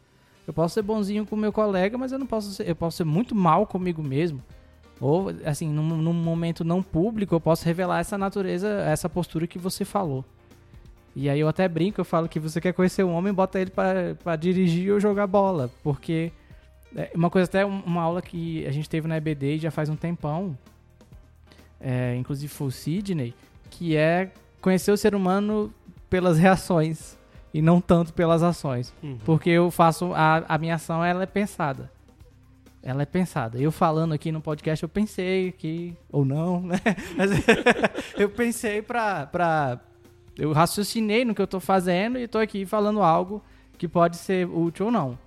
[0.47, 3.03] Eu posso ser bonzinho com meu colega, mas eu não posso ser, eu posso ser
[3.03, 4.41] muito mal comigo mesmo.
[5.01, 9.57] Ou, assim, num, num, momento não público, eu posso revelar essa natureza, essa postura que
[9.57, 10.25] você falou.
[11.15, 13.71] E aí eu até brinco, eu falo que você quer conhecer um homem, bota ele
[13.71, 15.69] para dirigir ou jogar bola.
[15.83, 16.31] Porque
[16.95, 19.95] é uma coisa, até uma aula que a gente teve na EBD já faz um
[19.95, 20.57] tempão,
[21.79, 23.33] é, inclusive foi o Sidney,
[23.69, 25.73] que é conhecer o ser humano
[26.09, 27.17] pelas reações
[27.53, 28.93] e não tanto pelas ações.
[29.01, 29.17] Uhum.
[29.23, 31.89] Porque eu faço, a, a minha ação ela é pensada
[32.81, 33.59] ela é pensada.
[33.59, 36.79] Eu falando aqui no podcast, eu pensei que, ou não, né?
[37.17, 37.31] Mas
[38.17, 39.79] eu pensei pra, pra.
[40.37, 43.43] Eu raciocinei no que eu tô fazendo e tô aqui falando algo
[43.77, 45.19] que pode ser útil ou não.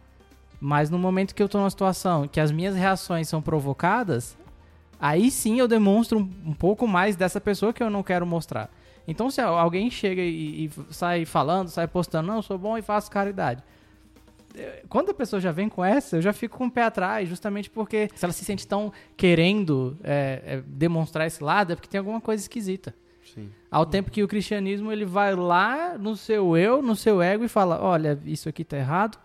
[0.58, 4.36] Mas no momento que eu tô numa situação que as minhas reações são provocadas,
[4.98, 8.70] aí sim eu demonstro um, pouco mais dessa pessoa que eu não quero mostrar.
[9.06, 12.82] Então, se alguém chega e, e sai falando, sai postando, não, eu sou bom e
[12.82, 13.62] faço caridade
[14.88, 17.70] quando a pessoa já vem com essa, eu já fico com o pé atrás, justamente
[17.70, 21.98] porque se ela se sente tão querendo é, é, demonstrar esse lado, é porque tem
[21.98, 22.94] alguma coisa esquisita.
[23.34, 23.50] Sim.
[23.70, 27.48] Ao tempo que o cristianismo ele vai lá no seu eu, no seu ego e
[27.48, 29.18] fala: olha, isso aqui tá errado,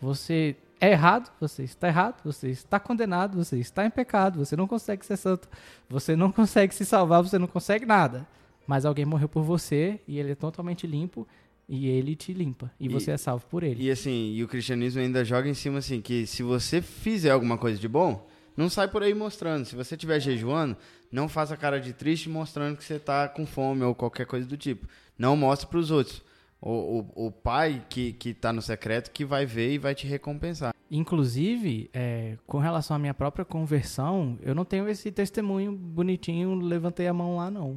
[0.00, 4.66] você é errado, você está errado, você está condenado, você está em pecado, você não
[4.66, 5.48] consegue ser santo,
[5.88, 8.26] você não consegue se salvar, você não consegue nada.
[8.66, 11.26] Mas alguém morreu por você e ele é totalmente limpo
[11.68, 13.84] e ele te limpa e, E- você é salvo por ele.
[13.84, 17.56] E assim, e o cristianismo ainda joga em cima assim, que se você fizer alguma
[17.58, 19.64] coisa de bom, não sai por aí mostrando.
[19.64, 20.76] Se você estiver jejuando,
[21.10, 24.56] não faça cara de triste mostrando que você tá com fome ou qualquer coisa do
[24.56, 24.86] tipo.
[25.18, 26.22] Não mostre para os outros.
[26.60, 30.06] O, o, o pai que, que tá no secreto que vai ver e vai te
[30.06, 30.72] recompensar.
[30.90, 37.06] Inclusive, é, com relação à minha própria conversão, eu não tenho esse testemunho bonitinho, levantei
[37.06, 37.76] a mão lá, não.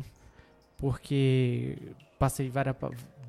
[0.78, 1.78] Porque
[2.20, 2.76] passei vários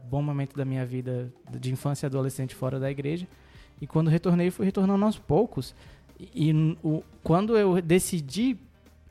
[0.09, 3.26] bom momento da minha vida de infância e adolescente fora da igreja.
[3.80, 5.74] E quando retornei, fui retornando aos poucos.
[6.18, 8.56] E, e o, quando eu decidi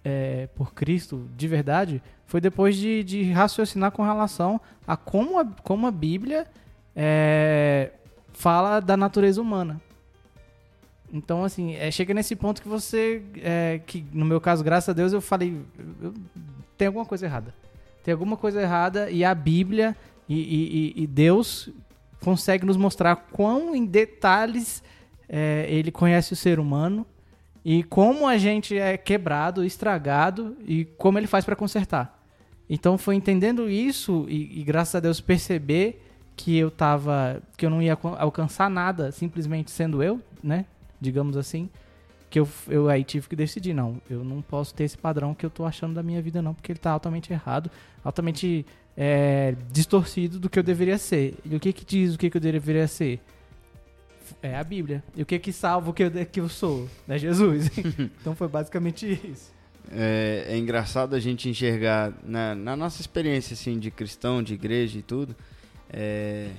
[0.04, 5.46] é, por Cristo de verdade, foi depois de, de raciocinar com relação a como a,
[5.64, 6.46] como a Bíblia
[6.96, 7.92] é,
[8.34, 9.80] fala da natureza humana.
[11.12, 13.22] Então, assim, é, chega nesse ponto que você.
[13.38, 15.62] é, que no meu caso, graças a Deus, eu falei.
[16.02, 16.14] eu-
[16.78, 17.54] tem alguma coisa errada.
[18.04, 19.96] Tem alguma coisa errada e a Bíblia
[20.28, 20.36] e,
[20.98, 21.70] e- e- Deus
[22.22, 24.84] consegue nos mostrar quão em detalhes
[25.30, 27.06] é, ele conhece o ser humano
[27.64, 32.18] e como a gente é quebrado, estragado e como ele faz para consertar.
[32.70, 36.04] Então foi entendendo isso e, e graças a Deus perceber
[36.36, 40.66] que eu tava que eu não ia alcançar nada simplesmente sendo eu, né?
[41.00, 41.70] Digamos assim,
[42.30, 45.46] que eu, eu aí tive que decidir, não, eu não posso ter esse padrão que
[45.46, 47.72] eu tô achando da minha vida não, porque ele tá altamente errado,
[48.04, 48.66] altamente
[48.98, 51.36] é, distorcido do que eu deveria ser.
[51.46, 53.20] E o que que diz o que que eu deveria ser?
[54.42, 55.04] É a Bíblia.
[55.16, 56.90] E o que que salva o que eu, que eu sou?
[57.08, 57.70] É Jesus.
[58.20, 59.56] então foi basicamente isso.
[59.92, 65.00] É, é engraçado a gente enxergar na, na nossa experiência assim de cristão, de igreja
[65.00, 65.34] e tudo,
[65.90, 66.50] é,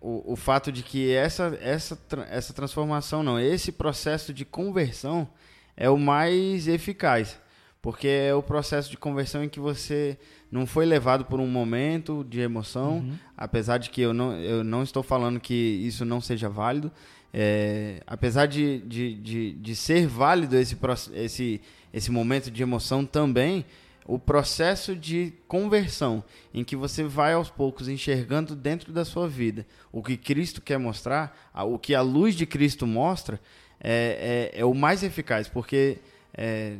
[0.00, 1.98] o, o fato de que essa, essa,
[2.30, 5.28] essa transformação, não, esse processo de conversão
[5.76, 7.36] é o mais eficaz.
[7.82, 10.18] Porque é o processo de conversão em que você
[10.52, 13.14] não foi levado por um momento de emoção, Uhum.
[13.36, 16.92] apesar de que eu não, eu não estou falando que isso não seja válido,
[17.32, 20.76] é, apesar de, de, de, de ser válido esse,
[21.14, 21.60] esse,
[21.92, 23.64] esse momento de emoção também,
[24.04, 29.64] o processo de conversão, em que você vai aos poucos enxergando dentro da sua vida
[29.92, 33.40] o que Cristo quer mostrar, o que a luz de Cristo mostra,
[33.80, 35.98] é, é, é o mais eficaz, porque
[36.34, 36.74] é,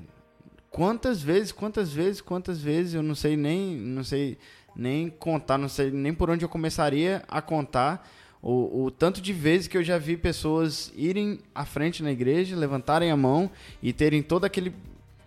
[0.70, 4.38] quantas vezes, quantas vezes, quantas vezes, eu não sei nem, não sei
[4.74, 8.08] nem contar, não sei nem por onde eu começaria a contar
[8.42, 12.56] o, o tanto de vezes que eu já vi pessoas irem à frente na igreja,
[12.56, 13.50] levantarem a mão
[13.82, 14.72] e terem todo aquele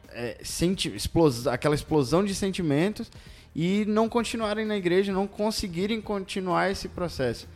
[0.10, 0.94] é, senti
[1.52, 3.12] aquela explosão de sentimentos
[3.56, 7.48] e não continuarem na igreja, não conseguirem continuar esse processo.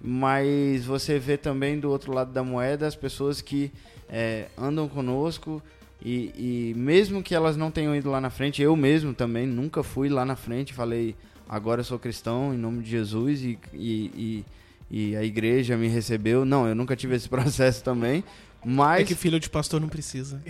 [0.00, 3.72] Mas você vê também do outro lado da moeda as pessoas que
[4.08, 5.62] é, andam conosco
[6.02, 9.82] e, e mesmo que elas não tenham ido lá na frente, eu mesmo também nunca
[9.82, 11.16] fui lá na frente, falei
[11.48, 14.44] agora eu sou cristão em nome de Jesus e, e,
[14.90, 16.44] e, e a igreja me recebeu.
[16.44, 18.22] Não, eu nunca tive esse processo também.
[18.64, 20.42] Mas É que filho de pastor não precisa.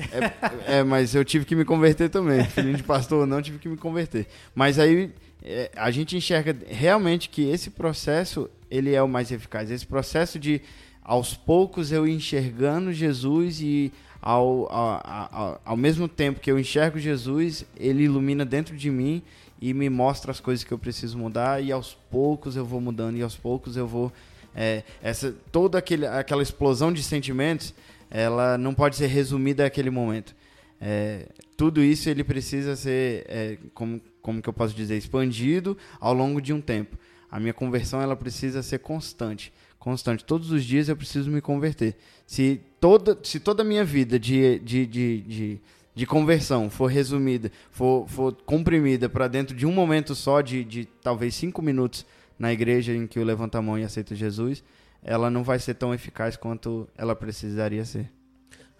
[0.66, 2.42] é, mas eu tive que me converter também.
[2.44, 4.26] Filhinho de pastor não, tive que me converter.
[4.55, 5.12] Mas aí
[5.44, 9.70] é, a gente enxerga realmente que esse processo ele é o mais eficaz.
[9.70, 10.62] Esse processo de
[11.03, 13.92] aos poucos eu enxergando Jesus e
[14.26, 19.22] ao, ao, ao, mesmo tempo que eu enxergo Jesus, ele ilumina dentro de mim
[19.60, 23.16] e me mostra as coisas que eu preciso mudar e aos poucos eu vou mudando
[23.16, 24.12] e aos poucos eu vou
[24.52, 27.72] é, essa toda aquele, aquela explosão de sentimentos
[28.10, 30.34] ela não pode ser resumida àquele momento.
[30.80, 36.12] É, tudo isso ele precisa ser, é, como, como que eu posso dizer, expandido ao
[36.12, 36.98] longo de um tempo.
[37.30, 39.52] A minha conversão ela precisa ser constante,
[39.87, 40.24] constante.
[40.24, 41.95] Todos os dias eu preciso me converter.
[42.26, 45.61] Se toda, se toda a minha vida de, de, de, de,
[45.95, 50.87] de conversão for resumida, for, for comprimida para dentro de um momento só, de, de
[51.01, 52.05] talvez cinco minutos
[52.37, 54.64] na igreja em que eu levanto a mão e aceito Jesus,
[55.05, 58.11] ela não vai ser tão eficaz quanto ela precisaria ser.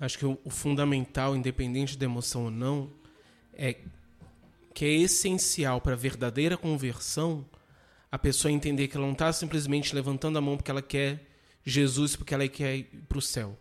[0.01, 2.91] Acho que o, o fundamental, independente da emoção ou não,
[3.55, 3.77] é
[4.75, 7.45] que é essencial para a verdadeira conversão
[8.11, 11.27] a pessoa entender que ela não está simplesmente levantando a mão porque ela quer
[11.65, 13.59] Jesus, porque ela quer ir para o céu.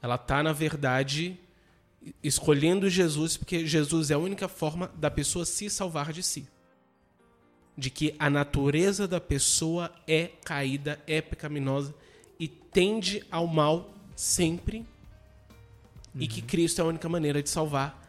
[0.00, 1.38] Ela está, na verdade,
[2.22, 6.46] escolhendo Jesus porque Jesus é a única forma da pessoa se salvar de si.
[7.76, 11.94] De que a natureza da pessoa é caída, é pecaminosa
[12.38, 14.86] e tende ao mal sempre
[16.14, 18.02] e que Cristo é a única maneira de salvar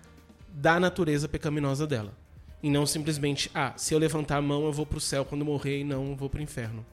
[0.48, 2.14] da natureza pecaminosa dela.
[2.62, 5.46] E não simplesmente, ah, se eu levantar a mão eu vou para o céu quando
[5.46, 6.86] morrer e não vou para o inferno.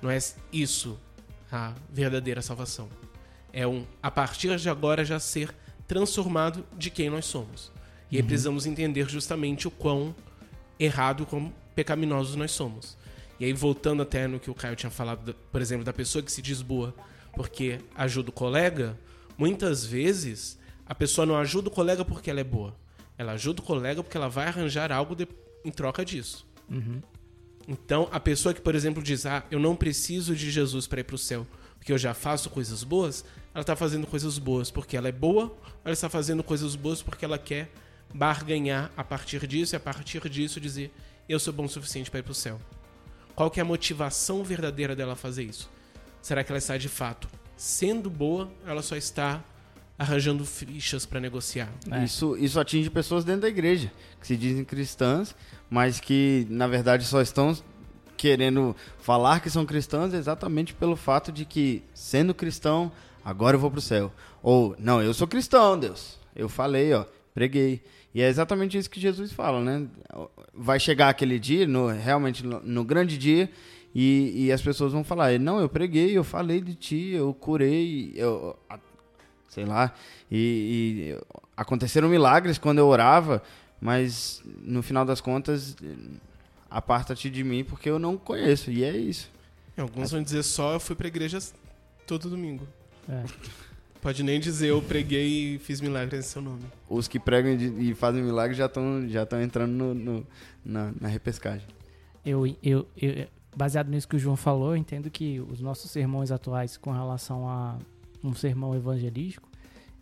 [0.00, 0.18] Não é
[0.52, 0.98] isso
[1.50, 2.88] a verdadeira salvação.
[3.52, 5.54] É um, a partir de agora, já ser
[5.86, 7.70] transformado de quem nós somos.
[8.10, 8.26] E aí uhum.
[8.26, 10.14] precisamos entender justamente o quão
[10.78, 12.96] errado, quão pecaminosos nós somos.
[13.38, 16.30] E aí, voltando até no que o Caio tinha falado, por exemplo, da pessoa que
[16.30, 16.94] se diz boa
[17.34, 18.98] porque ajuda o colega,
[19.36, 22.76] muitas vezes a pessoa não ajuda o colega porque ela é boa.
[23.16, 25.28] Ela ajuda o colega porque ela vai arranjar algo de,
[25.64, 26.46] em troca disso.
[26.68, 27.00] Uhum.
[27.68, 31.04] Então, a pessoa que, por exemplo, diz: Ah, eu não preciso de Jesus para ir
[31.04, 31.46] para o céu,
[31.78, 35.54] porque eu já faço coisas boas, ela está fazendo coisas boas porque ela é boa,
[35.84, 37.70] ela está fazendo coisas boas porque ela quer
[38.12, 40.92] barganhar a partir disso e a partir disso dizer:
[41.28, 42.58] Eu sou bom o suficiente para ir para o céu.
[43.34, 45.70] Qual que é a motivação verdadeira dela fazer isso?
[46.20, 48.50] Será que ela está de fato sendo boa?
[48.66, 49.42] Ela só está
[50.02, 51.68] arranjando fichas para negociar.
[51.90, 52.04] É.
[52.04, 53.90] Isso, isso atinge pessoas dentro da igreja,
[54.20, 55.34] que se dizem cristãs,
[55.70, 57.56] mas que na verdade só estão
[58.16, 62.92] querendo falar que são cristãs exatamente pelo fato de que, sendo cristão,
[63.24, 64.12] agora eu vou para o céu.
[64.42, 66.18] Ou, não, eu sou cristão, Deus.
[66.34, 67.82] Eu falei, ó, preguei.
[68.14, 69.86] E é exatamente isso que Jesus fala, né?
[70.52, 73.48] Vai chegar aquele dia, no, realmente no, no grande dia,
[73.94, 78.12] e, e, as pessoas vão falar: não, eu preguei, eu falei de ti, eu curei,
[78.14, 78.58] eu,
[79.52, 79.92] sei lá.
[80.30, 83.42] E, e aconteceram milagres quando eu orava,
[83.80, 85.76] mas no final das contas,
[86.70, 88.70] aparta-te de mim porque eu não conheço.
[88.70, 89.30] E é isso.
[89.76, 91.38] Alguns vão dizer só: eu fui pra igreja
[92.06, 92.66] todo domingo.
[93.08, 93.22] É.
[94.00, 96.64] Pode nem dizer eu preguei e fiz milagres em seu nome.
[96.88, 100.26] Os que pregam e fazem milagres já estão já entrando no, no,
[100.64, 101.68] na, na repescagem.
[102.26, 106.32] Eu, eu, eu, baseado nisso que o João falou, eu entendo que os nossos sermões
[106.32, 107.78] atuais com relação a
[108.22, 109.48] um sermão evangelístico,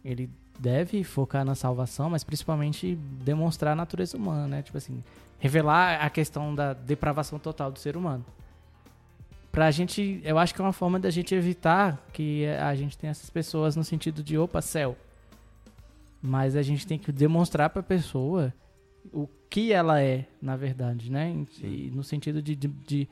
[0.04, 4.62] ele deve focar na salvação, mas principalmente demonstrar a natureza humana, né?
[4.62, 5.02] Tipo assim,
[5.38, 8.24] revelar a questão da depravação total do ser humano
[9.50, 13.10] pra gente, eu acho que é uma forma da gente evitar que a gente tenha
[13.10, 14.96] essas pessoas no sentido de, opa, céu.
[16.22, 18.52] Mas a gente tem que demonstrar pra pessoa
[19.12, 21.44] o que ela é, na verdade, né?
[21.62, 23.08] E, no sentido de, de, de,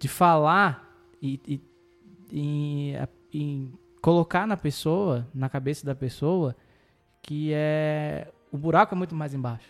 [0.00, 0.90] de falar
[1.20, 1.60] e, e,
[2.32, 2.94] e,
[3.32, 3.68] e,
[4.02, 6.54] colocar na pessoa, na cabeça da pessoa,
[7.22, 9.68] que é o buraco é muito mais embaixo.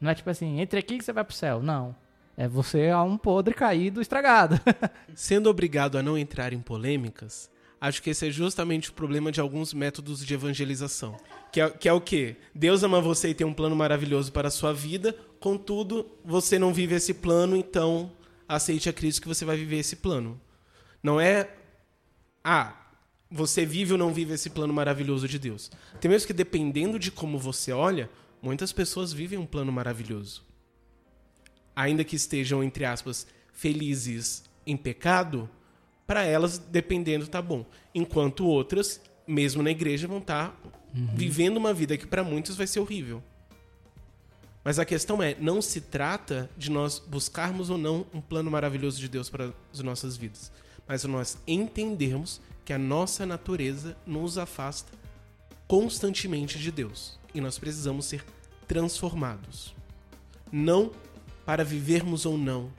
[0.00, 1.62] Não é tipo assim, entre aqui que você vai pro céu.
[1.62, 1.96] Não.
[2.36, 4.60] É você a um podre caído estragado.
[5.14, 7.50] Sendo obrigado a não entrar em polêmicas,
[7.80, 11.16] acho que esse é justamente o problema de alguns métodos de evangelização.
[11.50, 12.36] Que é, que é o quê?
[12.54, 16.72] Deus ama você e tem um plano maravilhoso para a sua vida, contudo, você não
[16.72, 18.12] vive esse plano, então
[18.48, 20.40] aceite a Cristo que você vai viver esse plano.
[21.02, 21.50] Não é.
[22.42, 22.81] Ah,
[23.32, 25.70] você vive ou não vive esse plano maravilhoso de Deus.
[26.00, 28.10] Tem mesmo que, dependendo de como você olha,
[28.42, 30.52] muitas pessoas vivem um plano maravilhoso
[31.74, 35.48] ainda que estejam, entre aspas, felizes em pecado,
[36.06, 37.64] para elas, dependendo, tá bom.
[37.94, 41.08] Enquanto outras, mesmo na igreja, vão estar tá uhum.
[41.14, 43.22] vivendo uma vida que para muitos vai ser horrível.
[44.64, 49.00] Mas a questão é, não se trata de nós buscarmos ou não um plano maravilhoso
[49.00, 50.52] de Deus para as nossas vidas,
[50.86, 52.40] mas nós entendermos
[52.72, 54.90] que a nossa natureza nos afasta
[55.68, 58.24] constantemente de Deus e nós precisamos ser
[58.66, 59.74] transformados.
[60.50, 60.90] Não
[61.44, 62.72] para vivermos ou não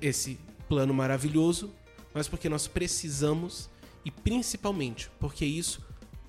[0.00, 0.40] esse
[0.70, 1.70] plano maravilhoso,
[2.14, 3.68] mas porque nós precisamos
[4.06, 5.84] e principalmente porque isso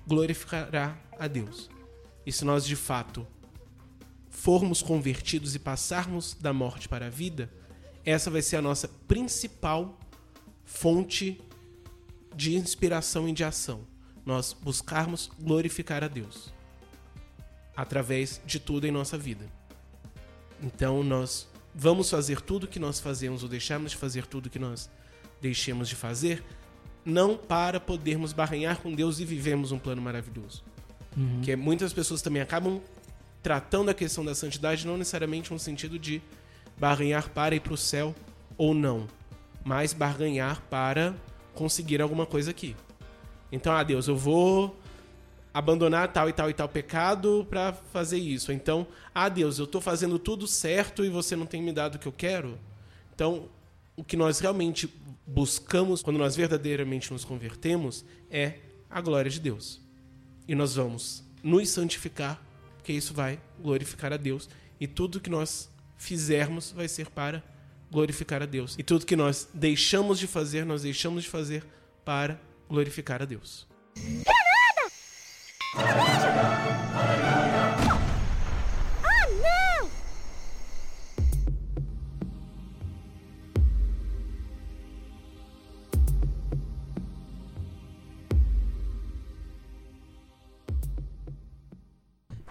[0.06, 1.70] glorificará a Deus.
[2.26, 3.26] E se nós de fato
[4.28, 7.50] formos convertidos e passarmos da morte para a vida,
[8.04, 9.98] essa vai ser a nossa principal
[10.62, 11.40] fonte
[12.36, 13.80] de inspiração e de ação.
[14.24, 16.52] Nós buscarmos glorificar a Deus
[17.76, 19.46] através de tudo em nossa vida.
[20.62, 24.90] Então nós vamos fazer tudo que nós fazemos ou deixarmos de fazer tudo que nós
[25.40, 26.42] deixemos de fazer,
[27.04, 30.64] não para podermos barranhar com Deus e vivemos um plano maravilhoso.
[31.16, 31.40] Uhum.
[31.42, 32.80] Que muitas pessoas também acabam
[33.42, 36.20] tratando a questão da santidade não necessariamente no sentido de
[36.78, 38.14] barganhar para ir para o céu
[38.56, 39.06] ou não,
[39.64, 41.14] mas barganhar para
[41.56, 42.76] conseguir alguma coisa aqui.
[43.50, 44.76] Então, ah, Deus, eu vou
[45.52, 48.52] abandonar tal e tal e tal pecado para fazer isso.
[48.52, 51.98] Então, ah, Deus, eu estou fazendo tudo certo e você não tem me dado o
[51.98, 52.58] que eu quero.
[53.14, 53.48] Então,
[53.96, 54.92] o que nós realmente
[55.26, 58.58] buscamos quando nós verdadeiramente nos convertemos é
[58.90, 59.80] a glória de Deus.
[60.46, 62.40] E nós vamos nos santificar,
[62.76, 64.50] porque isso vai glorificar a Deus.
[64.78, 67.42] E tudo que nós fizermos vai ser para
[67.90, 68.76] glorificar a Deus.
[68.78, 71.64] E tudo que nós deixamos de fazer, nós deixamos de fazer
[72.04, 73.66] para glorificar a Deus.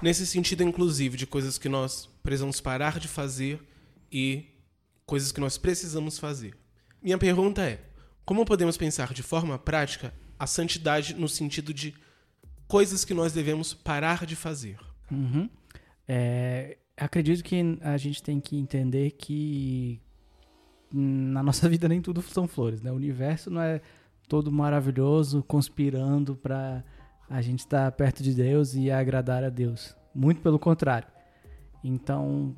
[0.02, 3.60] Nesse sentido, inclusive, de coisas que nós precisamos parar de fazer
[4.12, 4.46] e
[5.06, 6.56] coisas que nós precisamos fazer.
[7.02, 7.80] Minha pergunta é:
[8.26, 11.94] como podemos pensar de forma prática a santidade no sentido de
[12.68, 14.78] coisas que nós devemos parar de fazer?
[15.12, 15.50] Uhum.
[16.08, 20.02] É, acredito que a gente tem que entender que
[20.92, 22.92] na nossa vida nem tudo são flores, né?
[22.92, 23.82] O universo não é
[24.28, 26.84] todo maravilhoso conspirando para
[27.30, 29.96] a gente estar perto de Deus e agradar a Deus.
[30.14, 31.08] Muito pelo contrário.
[31.84, 32.56] Então,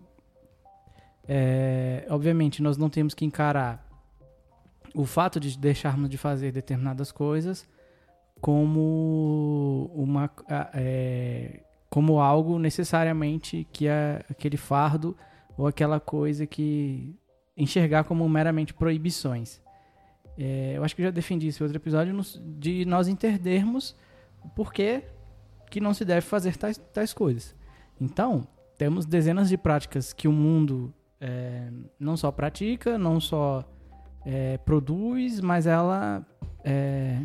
[1.28, 3.86] é, obviamente, nós não temos que encarar
[4.96, 7.68] o fato de deixarmos de fazer determinadas coisas
[8.40, 10.30] como uma
[10.74, 15.16] é, como algo necessariamente que é aquele fardo
[15.58, 17.16] ou aquela coisa que
[17.56, 19.60] enxergar como meramente proibições.
[20.38, 22.16] É, eu acho que já defendi esse outro episódio
[22.60, 23.96] de nós entendermos
[24.44, 25.04] o porquê
[25.70, 27.56] que não se deve fazer tais, tais coisas.
[28.00, 28.48] Então,
[28.78, 33.63] temos dezenas de práticas que o mundo é, não só pratica, não só
[34.26, 36.26] é, produz, mas ela
[36.63, 37.20] é,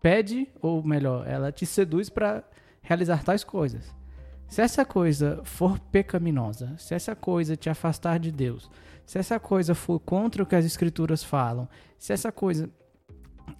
[0.00, 2.44] pede, ou melhor, ela te seduz para
[2.82, 3.94] realizar tais coisas.
[4.48, 8.70] Se essa coisa for pecaminosa, se essa coisa te afastar de Deus,
[9.06, 12.68] se essa coisa for contra o que as escrituras falam, se essa coisa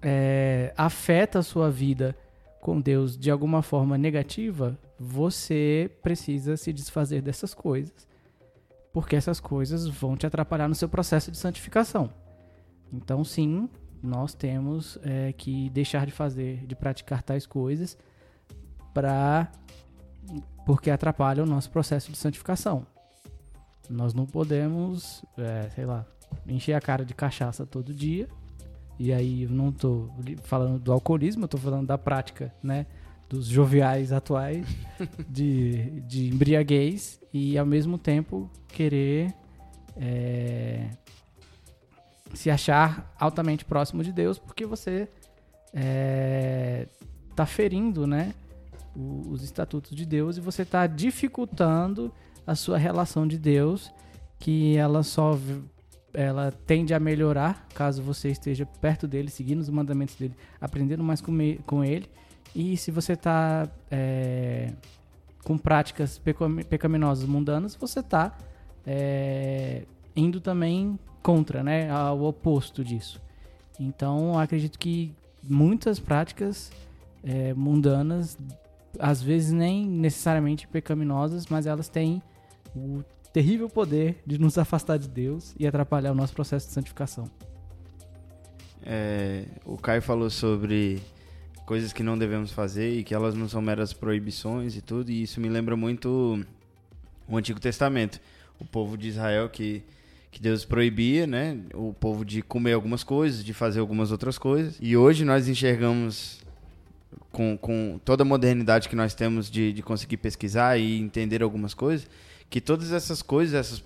[0.02, 2.16] é, afeta a sua vida
[2.60, 8.06] com Deus de alguma forma negativa, você precisa se desfazer dessas coisas,
[8.92, 12.10] porque essas coisas vão te atrapalhar no seu processo de santificação.
[12.92, 13.68] Então, sim,
[14.02, 17.96] nós temos é, que deixar de fazer, de praticar tais coisas
[18.92, 19.50] para
[20.64, 22.86] porque atrapalha o nosso processo de santificação.
[23.90, 26.06] Nós não podemos, é, sei lá,
[26.46, 28.28] encher a cara de cachaça todo dia.
[28.98, 30.08] E aí eu não estou
[30.44, 32.86] falando do alcoolismo, eu tô falando da prática, né?
[33.32, 34.66] Dos joviais atuais
[35.26, 39.34] de, de embriaguez e ao mesmo tempo querer
[39.96, 40.90] é,
[42.34, 45.08] se achar altamente próximo de Deus porque você
[45.72, 48.34] está é, ferindo, né?
[48.94, 52.12] os estatutos de Deus e você está dificultando
[52.46, 53.92] a sua relação de Deus,
[54.38, 55.38] que ela só
[56.14, 61.22] ela tende a melhorar caso você esteja perto dele, seguindo os mandamentos dele, aprendendo mais
[61.22, 62.06] com, me, com ele.
[62.54, 64.72] E se você está é,
[65.44, 66.20] com práticas
[66.68, 68.36] pecaminosas mundanas, você está
[68.86, 69.82] é,
[70.14, 73.20] indo também contra, né, ao oposto disso.
[73.78, 76.70] Então, acredito que muitas práticas
[77.24, 78.36] é, mundanas
[78.98, 82.22] às vezes nem necessariamente pecaminosas, mas elas têm
[82.76, 87.24] o terrível poder de nos afastar de Deus e atrapalhar o nosso processo de santificação.
[88.84, 91.00] É, o Caio falou sobre
[91.64, 95.22] coisas que não devemos fazer e que elas não são meras proibições e tudo, e
[95.22, 96.44] isso me lembra muito
[97.28, 98.20] o Antigo Testamento.
[98.58, 99.82] O povo de Israel que,
[100.30, 101.58] que Deus proibia, né?
[101.74, 104.76] O povo de comer algumas coisas, de fazer algumas outras coisas.
[104.80, 106.40] E hoje nós enxergamos
[107.30, 111.74] com, com toda a modernidade que nós temos de, de conseguir pesquisar e entender algumas
[111.74, 112.08] coisas,
[112.48, 113.82] que todas essas coisas, essas,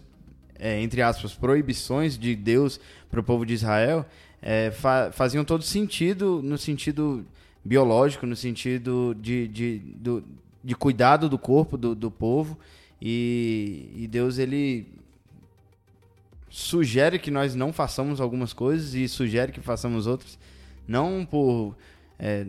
[0.59, 4.05] é, entre aspas, proibições de Deus para o povo de Israel,
[4.43, 7.25] é, fa faziam todo sentido no sentido
[7.67, 10.25] biológico, no sentido de, de, do,
[10.63, 12.59] de cuidado do corpo do, do povo.
[13.01, 14.87] E, e Deus, ele
[16.49, 20.39] sugere que nós não façamos algumas coisas e sugere que façamos outras,
[20.89, 21.77] não por
[22.19, 22.47] é,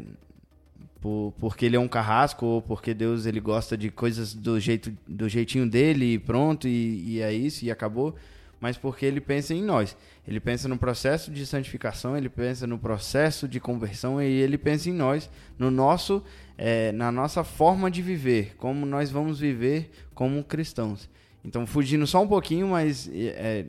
[1.01, 4.95] por, porque ele é um carrasco ou porque Deus ele gosta de coisas do jeito
[5.05, 8.15] do jeitinho dele e pronto e, e é isso e acabou
[8.59, 9.95] mas porque ele pensa em nós
[10.27, 14.89] ele pensa no processo de santificação ele pensa no processo de conversão e ele pensa
[14.89, 16.23] em nós no nosso
[16.57, 21.09] é, na nossa forma de viver como nós vamos viver como cristãos
[21.43, 23.65] então fugindo só um pouquinho mas é,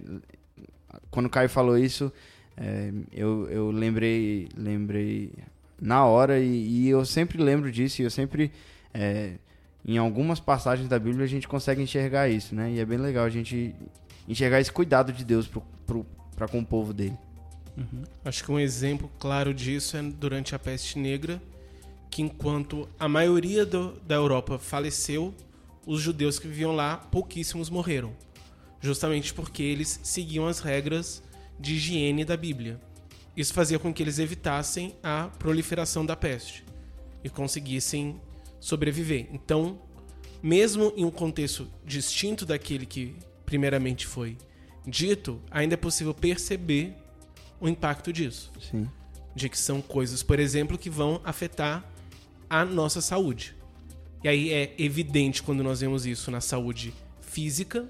[1.10, 2.12] quando o Caio falou isso
[2.56, 5.32] é, eu, eu lembrei lembrei
[5.80, 8.50] na hora e, e eu sempre lembro disso e eu sempre
[8.92, 9.34] é,
[9.88, 12.72] em algumas passagens da Bíblia a gente consegue enxergar isso, né?
[12.72, 13.74] E é bem legal a gente
[14.28, 15.50] enxergar esse cuidado de Deus
[16.36, 17.16] para com o povo dele.
[17.76, 18.02] Uhum.
[18.24, 21.40] Acho que um exemplo claro disso é durante a peste negra,
[22.10, 25.34] que enquanto a maioria do, da Europa faleceu,
[25.86, 28.12] os judeus que viviam lá, pouquíssimos morreram.
[28.80, 31.22] Justamente porque eles seguiam as regras
[31.58, 32.80] de higiene da Bíblia.
[33.36, 36.64] Isso fazia com que eles evitassem a proliferação da peste
[37.22, 38.20] e conseguissem
[38.60, 39.28] sobreviver.
[39.32, 39.78] Então,
[40.42, 43.16] mesmo em um contexto distinto daquele que
[43.48, 44.36] primeiramente foi
[44.86, 46.94] dito, ainda é possível perceber
[47.58, 48.52] o impacto disso.
[48.60, 48.86] Sim.
[49.34, 51.82] De que são coisas, por exemplo, que vão afetar
[52.50, 53.56] a nossa saúde.
[54.22, 56.92] E aí é evidente quando nós vemos isso na saúde
[57.22, 57.88] física,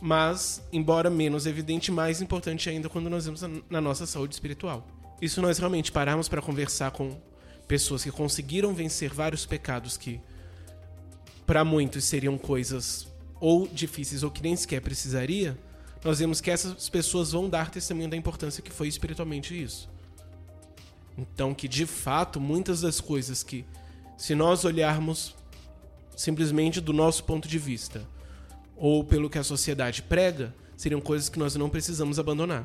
[0.00, 4.84] mas, embora menos evidente, mais importante ainda quando nós vemos na nossa saúde espiritual.
[5.20, 7.16] Isso nós realmente pararmos para conversar com
[7.68, 10.20] pessoas que conseguiram vencer vários pecados que
[11.46, 13.11] para muitos seriam coisas
[13.42, 15.58] ou difíceis ou que nem sequer precisaria,
[16.04, 19.90] nós vemos que essas pessoas vão dar testemunho da importância que foi espiritualmente isso.
[21.18, 23.64] Então, que de fato, muitas das coisas que,
[24.16, 25.34] se nós olharmos
[26.16, 28.06] simplesmente do nosso ponto de vista,
[28.76, 32.62] ou pelo que a sociedade prega, seriam coisas que nós não precisamos abandonar.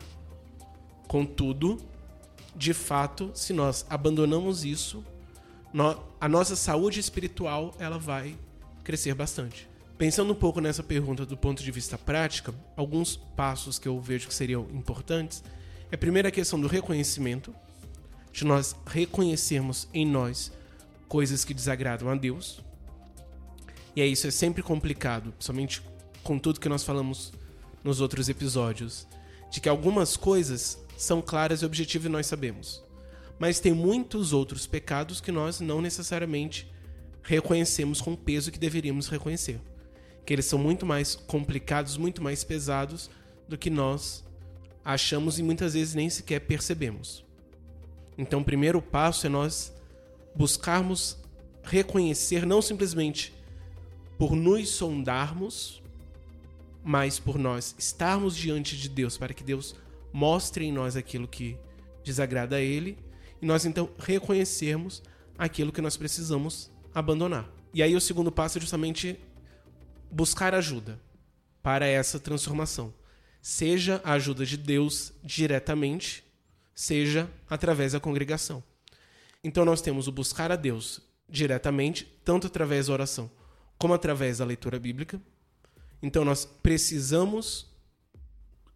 [1.08, 1.82] Contudo,
[2.56, 5.04] de fato, se nós abandonamos isso,
[6.22, 8.38] a nossa saúde espiritual ela vai
[8.84, 9.68] crescer bastante.
[9.98, 14.28] Pensando um pouco nessa pergunta do ponto de vista prática, alguns passos que eu vejo
[14.28, 15.44] que seriam importantes
[15.92, 17.54] é a primeira questão do reconhecimento,
[18.32, 20.52] de nós reconhecermos em nós
[21.08, 22.62] coisas que desagradam a Deus.
[23.96, 25.82] E aí isso é sempre complicado, somente
[26.22, 27.34] com tudo que nós falamos
[27.84, 29.08] nos outros episódios,
[29.50, 32.84] de que algumas coisas são claras e objetivas e nós sabemos.
[33.40, 36.72] Mas tem muitos outros pecados que nós não necessariamente
[37.24, 39.60] reconhecemos com o peso que deveríamos reconhecer
[40.28, 43.10] que eles são muito mais complicados, muito mais pesados
[43.48, 44.26] do que nós
[44.84, 47.24] achamos e muitas vezes nem sequer percebemos.
[48.18, 49.74] Então, o primeiro passo é nós
[50.36, 51.18] buscarmos
[51.64, 53.34] reconhecer não simplesmente
[54.18, 55.82] por nos sondarmos,
[56.84, 59.76] mas por nós estarmos diante de Deus para que Deus
[60.12, 61.58] mostre em nós aquilo que
[62.04, 62.98] desagrada a Ele
[63.42, 65.02] e nós então reconhecermos
[65.38, 67.50] aquilo que nós precisamos abandonar.
[67.74, 69.18] E aí o segundo passo é justamente
[70.12, 71.00] buscar ajuda
[71.62, 72.94] para essa transformação.
[73.42, 76.24] Seja a ajuda de Deus diretamente,
[76.74, 78.64] seja através da congregação.
[79.44, 83.32] Então nós temos o buscar a Deus diretamente, tanto através da oração
[83.78, 85.22] como através da leitura bíblica.
[86.02, 87.68] Então nós precisamos,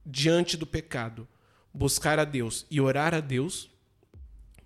[0.05, 1.27] diante do pecado,
[1.73, 3.69] buscar a Deus e orar a Deus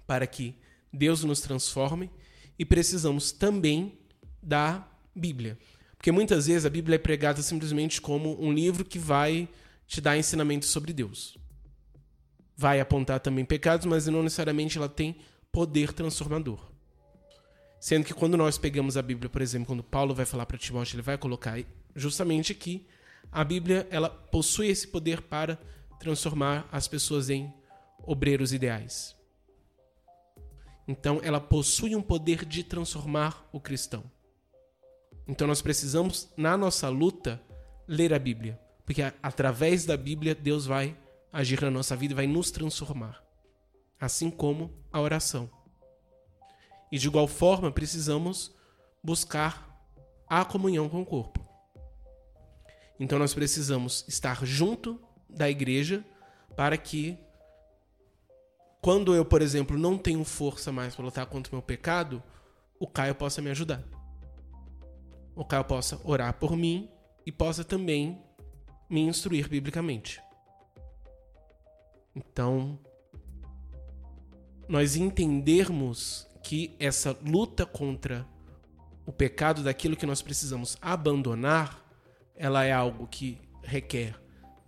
[0.05, 0.55] para que
[0.91, 2.09] Deus nos transforme
[2.57, 3.97] e precisamos também
[4.41, 5.57] da Bíblia.
[6.05, 9.49] Porque muitas vezes a Bíblia é pregada simplesmente como um livro que vai
[9.87, 11.35] te dar ensinamentos sobre Deus.
[12.55, 15.15] Vai apontar também pecados, mas não necessariamente ela tem
[15.51, 16.59] poder transformador.
[17.79, 20.93] Sendo que quando nós pegamos a Bíblia, por exemplo, quando Paulo vai falar para Timóteo,
[20.93, 21.59] ele vai colocar
[21.95, 22.85] justamente que
[23.31, 25.57] a Bíblia ela possui esse poder para
[25.99, 27.51] transformar as pessoas em
[28.03, 29.15] obreiros ideais.
[30.87, 34.03] Então, ela possui um poder de transformar o cristão.
[35.27, 37.41] Então nós precisamos, na nossa luta,
[37.87, 38.59] ler a Bíblia.
[38.85, 40.95] Porque através da Bíblia, Deus vai
[41.33, 43.23] agir na nossa vida e vai nos transformar.
[43.99, 45.49] Assim como a oração.
[46.91, 48.53] E de igual forma, precisamos
[49.03, 49.67] buscar
[50.27, 51.43] a comunhão com o corpo.
[52.99, 56.05] Então nós precisamos estar junto da igreja
[56.55, 57.17] para que
[58.79, 62.21] quando eu, por exemplo, não tenho força mais para lutar contra o meu pecado,
[62.79, 63.94] o Caio possa me ajudar
[65.35, 66.89] o Caio possa orar por mim
[67.25, 68.21] e possa também
[68.89, 70.21] me instruir biblicamente.
[72.15, 72.79] Então,
[74.67, 78.25] nós entendermos que essa luta contra
[79.05, 81.83] o pecado daquilo que nós precisamos abandonar,
[82.35, 84.19] ela é algo que requer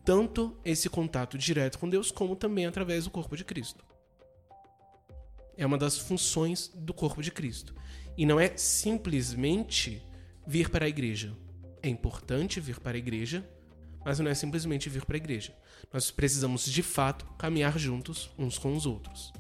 [0.04, 3.86] tanto esse contato direto com Deus, como também através do corpo de Cristo.
[5.58, 7.76] É uma das funções do corpo de Cristo.
[8.18, 10.07] E não é simplesmente
[10.48, 11.34] vir para a igreja.
[11.84, 13.48] É importante vir para a igreja,
[14.06, 15.54] mas não é simplesmente vir para a igreja.
[15.94, 19.34] Nós precisamos de fato caminhar juntos uns com os outros.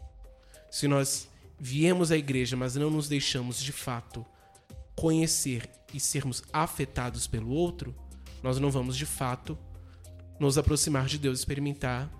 [0.69, 4.25] Se nós viemos à igreja, mas não nos deixamos de fato
[4.95, 7.95] conhecer e sermos afetados pelo outro,
[8.43, 9.57] nós não vamos de fato
[10.39, 12.11] nos aproximar de Deus experimentar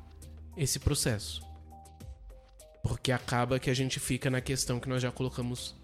[0.56, 1.46] esse processo.
[2.82, 5.76] Porque acaba que a gente fica na questão que nós já colocamos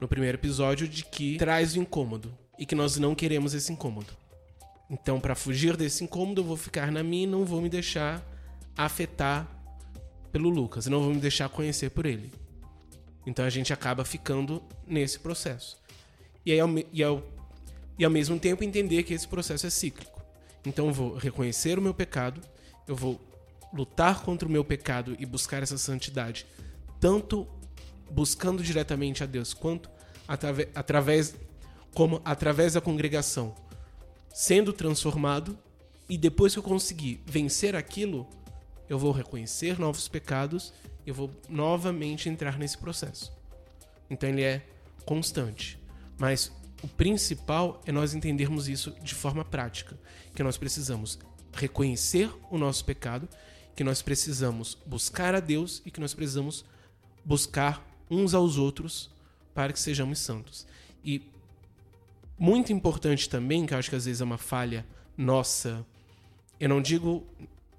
[0.00, 4.12] no primeiro episódio de que traz o incômodo e que nós não queremos esse incômodo.
[4.88, 8.24] Então, para fugir desse incômodo, eu vou ficar na minha e não vou me deixar
[8.76, 9.48] afetar
[10.30, 12.30] pelo Lucas, não vou me deixar conhecer por ele.
[13.26, 15.76] Então a gente acaba ficando nesse processo.
[16.44, 17.22] E, aí, ao, e, ao,
[17.98, 20.22] e ao mesmo tempo entender que esse processo é cíclico.
[20.64, 22.40] Então eu vou reconhecer o meu pecado,
[22.86, 23.20] eu vou
[23.72, 26.46] lutar contra o meu pecado e buscar essa santidade,
[27.00, 27.48] tanto
[28.10, 29.90] buscando diretamente a Deus, quanto
[30.28, 31.34] atrave, através
[31.96, 33.54] como através da congregação,
[34.28, 35.58] sendo transformado,
[36.10, 38.28] e depois que eu conseguir vencer aquilo,
[38.86, 40.74] eu vou reconhecer novos pecados,
[41.06, 43.32] eu vou novamente entrar nesse processo.
[44.10, 44.62] Então ele é
[45.06, 45.78] constante.
[46.18, 49.98] Mas o principal é nós entendermos isso de forma prática,
[50.34, 51.18] que nós precisamos
[51.54, 53.26] reconhecer o nosso pecado,
[53.74, 56.62] que nós precisamos buscar a Deus e que nós precisamos
[57.24, 59.10] buscar uns aos outros
[59.54, 60.66] para que sejamos santos.
[61.02, 61.34] E
[62.38, 65.84] muito importante também, que eu acho que às vezes é uma falha nossa,
[66.60, 67.26] eu não digo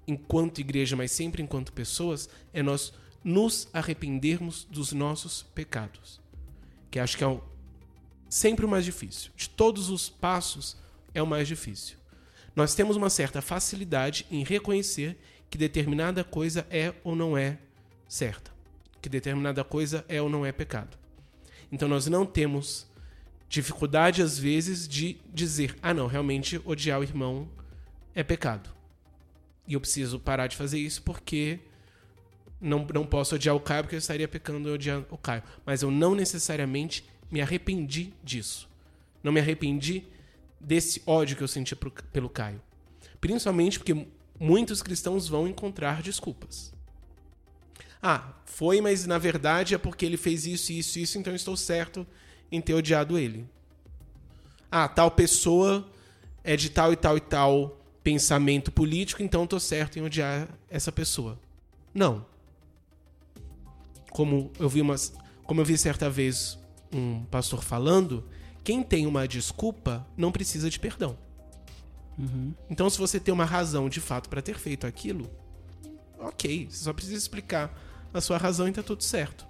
[0.06, 2.92] enquanto igreja, mas sempre enquanto pessoas, é nós
[3.22, 6.20] nos arrependermos dos nossos pecados.
[6.90, 7.40] Que acho que é
[8.28, 9.30] sempre o mais difícil.
[9.36, 10.76] De todos os passos,
[11.12, 11.96] é o mais difícil.
[12.56, 15.18] Nós temos uma certa facilidade em reconhecer
[15.50, 17.58] que determinada coisa é ou não é
[18.08, 18.50] certa.
[19.00, 20.96] Que determinada coisa é ou não é pecado.
[21.70, 22.86] Então nós não temos
[23.48, 27.48] dificuldade, às vezes, de dizer: ah, não, realmente odiar o irmão
[28.14, 28.70] é pecado.
[29.66, 31.60] E eu preciso parar de fazer isso porque
[32.60, 35.42] não, não posso odiar o Caio porque eu estaria pecando odiar o Caio.
[35.64, 38.68] Mas eu não necessariamente me arrependi disso.
[39.22, 40.04] Não me arrependi
[40.60, 42.60] desse ódio que eu senti pro, pelo Caio.
[43.20, 44.06] Principalmente porque
[44.38, 46.72] muitos cristãos vão encontrar desculpas.
[48.00, 51.56] Ah, foi, mas na verdade é porque ele fez isso, isso, isso, então eu estou
[51.56, 52.06] certo
[52.50, 53.48] em ter odiado ele.
[54.70, 55.88] Ah, tal pessoa
[56.44, 60.48] é de tal e tal e tal pensamento político, então eu estou certo em odiar
[60.70, 61.38] essa pessoa.
[61.92, 62.24] Não.
[64.10, 65.12] Como eu vi umas,
[65.44, 66.58] como eu vi certa vez
[66.92, 68.24] um pastor falando,
[68.64, 71.18] quem tem uma desculpa não precisa de perdão.
[72.18, 72.52] Uhum.
[72.68, 75.30] Então, se você tem uma razão de fato para ter feito aquilo,
[76.18, 77.78] ok, você só precisa explicar
[78.12, 79.46] a sua razão e tá tudo certo.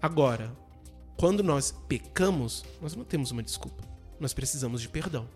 [0.00, 0.54] Agora,
[1.16, 3.82] quando nós pecamos, nós não temos uma desculpa.
[4.20, 5.28] Nós precisamos de perdão.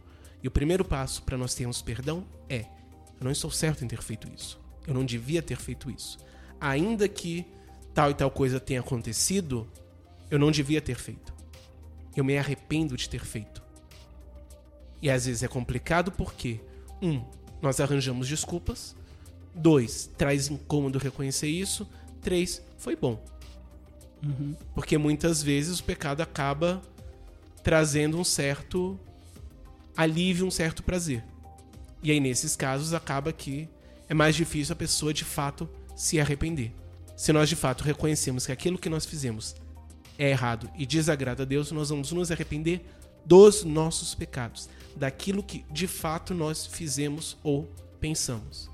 [0.43, 2.67] E o primeiro passo para nós termos perdão é:
[3.19, 4.59] eu não estou certo em ter feito isso.
[4.87, 6.19] Eu não devia ter feito isso.
[6.61, 7.47] Ainda que
[7.95, 9.67] tal e tal coisa tenha acontecido,
[10.31, 11.33] eu não devia ter feito.
[12.17, 13.63] Eu me arrependo de ter feito.
[15.03, 16.61] E às vezes é complicado porque,
[17.01, 17.23] um,
[17.63, 18.95] nós arranjamos desculpas.
[19.55, 21.89] Dois, traz incômodo reconhecer isso.
[22.21, 23.23] Três, foi bom.
[24.75, 26.83] Porque muitas vezes o pecado acaba
[27.63, 28.99] trazendo um certo
[29.97, 31.25] alívio, um certo prazer.
[32.03, 33.69] E aí, nesses casos, acaba que
[34.09, 36.73] é mais difícil a pessoa de fato se arrepender.
[37.17, 39.55] Se nós de fato reconhecemos que aquilo que nós fizemos
[40.19, 42.83] é errado e desagrada a Deus, nós vamos nos arrepender
[43.25, 48.71] dos nossos pecados, daquilo que de fato nós fizemos ou pensamos.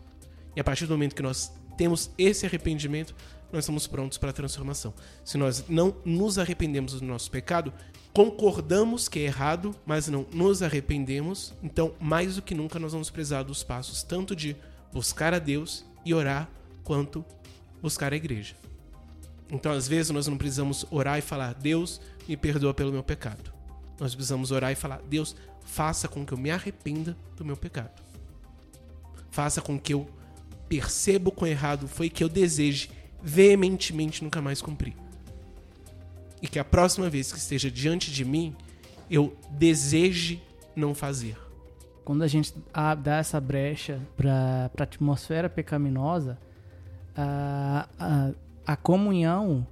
[0.54, 3.14] E a partir do momento que nós temos esse arrependimento,
[3.52, 4.92] nós estamos prontos para a transformação.
[5.24, 7.72] Se nós não nos arrependemos do nosso pecado,
[8.12, 13.10] concordamos que é errado, mas não nos arrependemos, então mais do que nunca nós vamos
[13.10, 14.56] precisar dos passos tanto de
[14.92, 16.48] buscar a Deus e orar,
[16.82, 17.24] quanto
[17.82, 18.54] buscar a igreja.
[19.50, 23.52] Então, às vezes, nós não precisamos orar e falar, Deus, me perdoa pelo meu pecado.
[23.98, 28.02] Nós precisamos orar e falar, Deus, faça com que eu me arrependa do meu pecado.
[29.30, 30.08] Faça com que eu
[30.68, 32.90] perceba o quão errado foi que eu deseje
[33.22, 34.94] veementemente nunca mais cumprir.
[36.40, 38.54] E que a próxima vez que esteja diante de mim,
[39.10, 40.42] eu deseje
[40.74, 41.36] não fazer.
[42.04, 42.54] Quando a gente
[43.02, 46.38] dá essa brecha para a atmosfera pecaminosa,
[47.16, 48.30] a, a,
[48.66, 49.66] a comunhão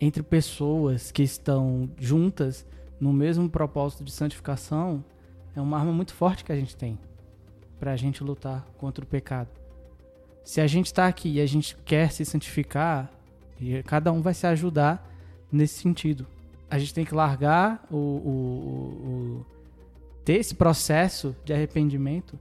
[0.00, 2.64] entre pessoas que estão juntas
[3.00, 5.04] no mesmo propósito de santificação
[5.54, 6.98] é uma arma muito forte que a gente tem
[7.78, 9.50] para a gente lutar contra o pecado.
[10.44, 13.10] Se a gente está aqui e a gente quer se santificar,
[13.86, 15.10] cada um vai se ajudar
[15.50, 16.26] nesse sentido.
[16.70, 18.30] A gente tem que largar o, o,
[19.40, 19.46] o
[20.24, 22.38] ter esse processo de arrependimento.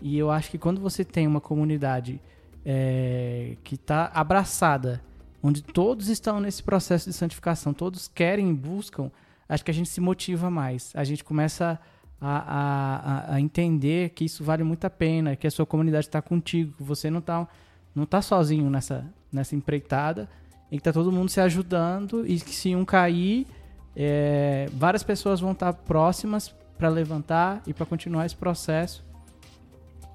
[0.00, 2.20] E eu acho que quando você tem uma comunidade
[2.64, 5.02] é, que está abraçada
[5.42, 9.10] onde todos estão nesse processo de santificação, todos querem e buscam,
[9.48, 10.92] acho que a gente se motiva mais.
[10.94, 11.78] A gente começa a,
[12.24, 16.72] a, a entender que isso vale muito a pena, que a sua comunidade está contigo,
[16.76, 17.48] que você não está
[17.94, 20.28] não tá sozinho nessa, nessa empreitada,
[20.70, 23.46] e que está todo mundo se ajudando, e que se um cair,
[23.94, 29.04] é, várias pessoas vão estar tá próximas para levantar e para continuar esse processo.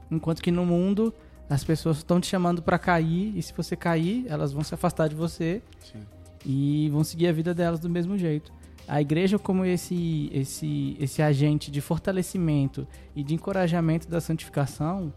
[0.10, 1.14] Enquanto que no mundo
[1.50, 5.08] as pessoas estão te chamando para cair e se você cair, elas vão se afastar
[5.08, 6.00] de você Sim.
[6.46, 8.52] e vão seguir a vida delas do mesmo jeito.
[8.88, 15.14] A igreja como esse esse esse agente de fortalecimento e de encorajamento da santificação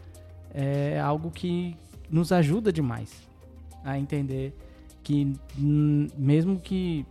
[0.52, 1.76] é algo que
[2.10, 3.28] nos ajuda demais
[3.84, 4.52] a entender
[5.02, 7.06] que mesmo que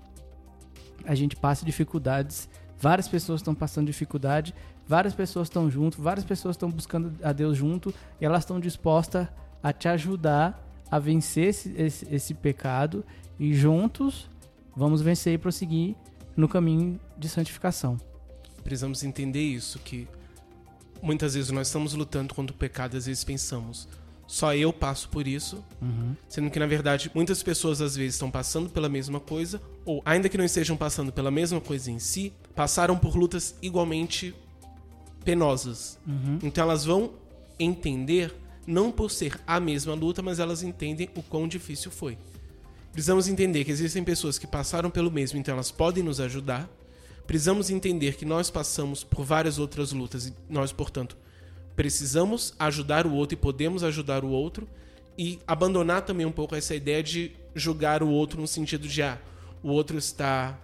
[1.05, 4.53] a gente passe dificuldades, várias pessoas estão passando dificuldade,
[4.87, 9.27] várias pessoas estão junto, várias pessoas estão buscando a Deus junto e elas estão dispostas
[9.63, 13.05] a te ajudar a vencer esse, esse, esse pecado
[13.39, 14.29] e juntos
[14.75, 15.95] vamos vencer e prosseguir
[16.35, 17.97] no caminho de santificação.
[18.63, 20.07] Precisamos entender isso, que
[21.01, 23.87] muitas vezes nós estamos lutando contra o pecado, às vezes pensamos,
[24.27, 26.15] só eu passo por isso, Uhum.
[26.27, 30.29] sendo que na verdade muitas pessoas às vezes estão passando pela mesma coisa, ou ainda
[30.29, 34.35] que não estejam passando pela mesma coisa em si, passaram por lutas igualmente
[35.23, 35.97] penosas.
[36.07, 36.39] Uhum.
[36.43, 37.11] Então elas vão
[37.57, 38.33] entender,
[38.67, 42.17] não por ser a mesma luta, mas elas entendem o quão difícil foi.
[42.91, 46.69] Precisamos entender que existem pessoas que passaram pelo mesmo, então elas podem nos ajudar.
[47.25, 51.15] Precisamos entender que nós passamos por várias outras lutas e nós, portanto,
[51.75, 54.67] precisamos ajudar o outro e podemos ajudar o outro
[55.17, 59.17] e abandonar também um pouco essa ideia de julgar o outro no sentido de ah,
[59.61, 60.57] o outro está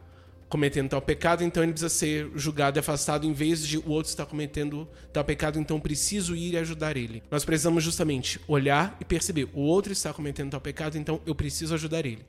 [0.47, 4.09] cometendo tal pecado, então ele precisa ser julgado e afastado em vez de o outro
[4.09, 7.23] estar cometendo tal pecado, então preciso ir e ajudar ele.
[7.31, 11.73] Nós precisamos justamente olhar e perceber, o outro está cometendo tal pecado, então eu preciso
[11.73, 12.25] ajudar ele.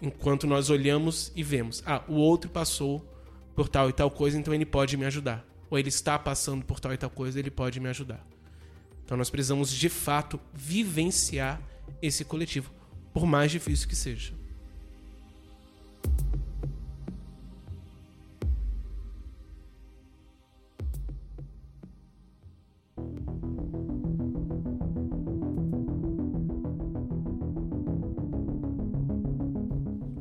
[0.00, 3.04] Enquanto nós olhamos e vemos, ah, o outro passou
[3.54, 5.44] por tal e tal coisa, então ele pode me ajudar.
[5.68, 8.24] Ou ele está passando por tal e tal coisa, ele pode me ajudar.
[9.04, 11.60] Então nós precisamos de fato vivenciar
[12.02, 12.70] esse coletivo,
[13.12, 14.35] por mais difícil que seja.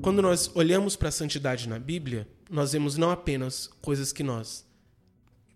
[0.05, 4.63] Quando nós olhamos para a santidade na Bíblia, nós vemos não apenas coisas que nós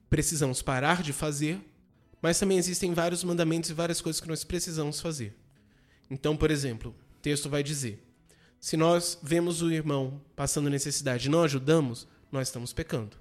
[0.09, 1.61] precisamos parar de fazer,
[2.19, 5.37] mas também existem vários mandamentos e várias coisas que nós precisamos fazer.
[6.09, 8.03] Então, por exemplo, o texto vai dizer:
[8.59, 13.17] se nós vemos o irmão passando necessidade e não ajudamos, nós estamos pecando.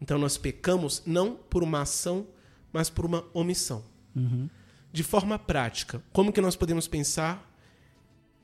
[0.00, 2.26] Então, nós pecamos não por uma ação,
[2.72, 3.84] mas por uma omissão.
[4.16, 4.50] Uhum.
[4.92, 7.54] De forma prática, como que nós podemos pensar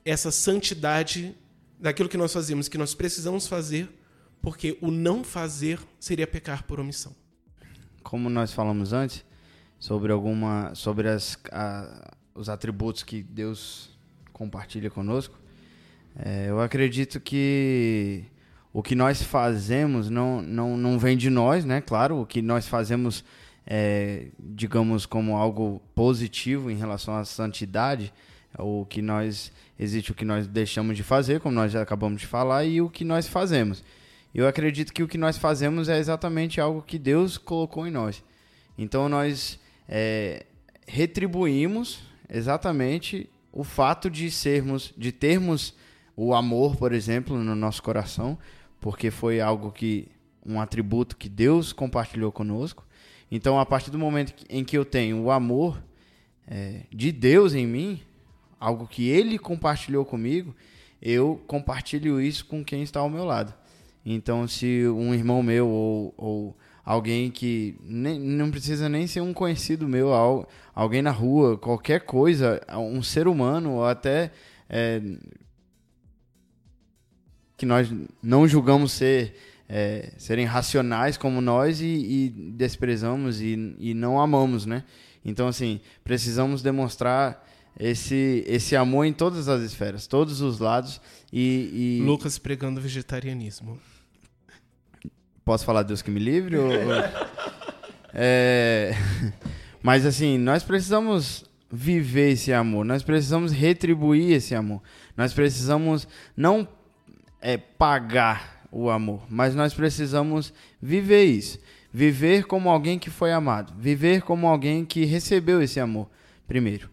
[0.05, 1.35] essa santidade
[1.81, 3.89] daquilo que nós fazemos, que nós precisamos fazer,
[4.43, 7.15] porque o não fazer seria pecar por omissão.
[8.03, 9.25] Como nós falamos antes,
[9.79, 13.91] sobre alguma sobre as, a- os atributos que Deus
[14.33, 15.39] compartilha conosco,
[16.19, 18.25] é, eu acredito que
[18.73, 21.81] o que nós fazemos não, não, não vem de nós, né?
[21.81, 23.25] Claro, o que nós fazemos,
[23.67, 28.13] é, digamos, como algo positivo em relação à santidade,
[28.59, 32.27] o que nós existe o que nós deixamos de fazer, como nós já acabamos de
[32.27, 33.83] falar, e o que nós fazemos.
[34.35, 38.23] Eu acredito que o que nós fazemos é exatamente algo que Deus colocou em nós.
[38.77, 40.45] Então nós é,
[40.87, 45.75] retribuímos exatamente o fato de sermos, de termos
[46.17, 48.39] o amor, por exemplo, no nosso coração,
[48.81, 50.09] porque foi algo que
[50.45, 52.87] um atributo que Deus compartilhou conosco.
[53.31, 55.83] Então, a partir do momento em que eu tenho o amor
[56.47, 58.03] é, de Deus em mim,
[58.61, 60.55] algo que Ele compartilhou comigo,
[61.01, 63.55] eu compartilho isso com quem está ao meu lado.
[64.05, 69.33] Então, se um irmão meu ou, ou alguém que nem, não precisa nem ser um
[69.33, 74.31] conhecido meu, al- alguém na rua, qualquer coisa, um ser humano ou até
[74.69, 75.01] é,
[77.57, 77.93] que nós
[78.23, 79.35] não julgamos ser
[79.69, 84.83] é, serem racionais como nós e, e desprezamos e, e não amamos, né?
[85.25, 87.47] Então, assim, precisamos demonstrar
[87.79, 91.01] esse, esse amor em todas as esferas, todos os lados
[91.33, 93.79] e, e Lucas pregando vegetarianismo.
[95.45, 96.57] Posso falar Deus que me livre?
[96.57, 96.71] ou-
[98.13, 98.93] É,
[99.83, 104.83] Mas assim, nós precisamos viver esse amor, nós precisamos retribuir esse amor,
[105.17, 106.07] nós precisamos
[106.37, 106.69] não
[107.41, 110.53] é, pagar o amor, mas nós precisamos
[110.83, 111.59] viver isso.
[111.93, 116.09] Viver como alguém que foi amado, viver como alguém que recebeu esse amor
[116.47, 116.89] primeiro.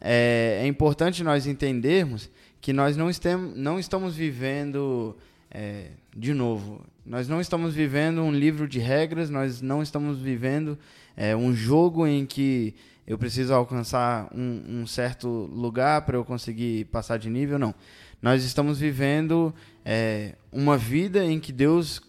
[0.00, 2.30] É, é importante nós entendermos
[2.60, 3.08] que nós não,
[3.56, 5.16] não estamos vivendo,
[5.50, 10.78] é, de novo, nós não estamos vivendo um livro de regras, nós não estamos vivendo
[11.16, 12.74] é, um jogo em que
[13.06, 17.74] eu preciso alcançar um, um certo lugar para eu conseguir passar de nível, não.
[18.20, 22.02] Nós estamos vivendo é, uma vida em que Deus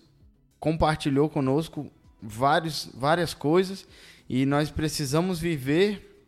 [0.59, 1.89] compartilhou conosco
[2.21, 3.87] vários, várias coisas
[4.27, 6.27] e nós precisamos viver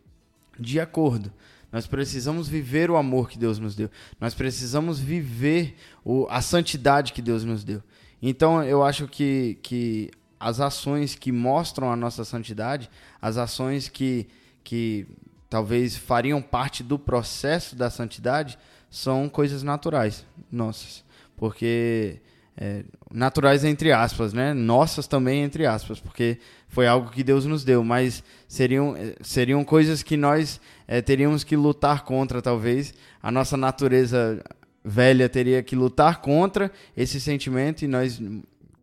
[0.58, 1.32] de acordo.
[1.72, 3.90] Nós precisamos viver o amor que Deus nos deu.
[4.20, 7.82] Nós precisamos viver o, a santidade que Deus nos deu.
[8.20, 14.28] Então, eu acho que, que as ações que mostram a nossa santidade, as ações que,
[14.62, 15.06] que
[15.48, 18.58] talvez fariam parte do processo da santidade,
[18.90, 21.02] são coisas naturais nossas.
[21.36, 22.20] Porque
[22.56, 24.52] é, naturais entre aspas, né?
[24.52, 26.38] Nossas também entre aspas, porque
[26.68, 31.44] foi algo que Deus nos deu, mas seriam, eh, seriam coisas que nós eh, teríamos
[31.44, 32.94] que lutar contra, talvez.
[33.22, 34.42] A nossa natureza
[34.84, 38.20] velha teria que lutar contra esse sentimento e nós,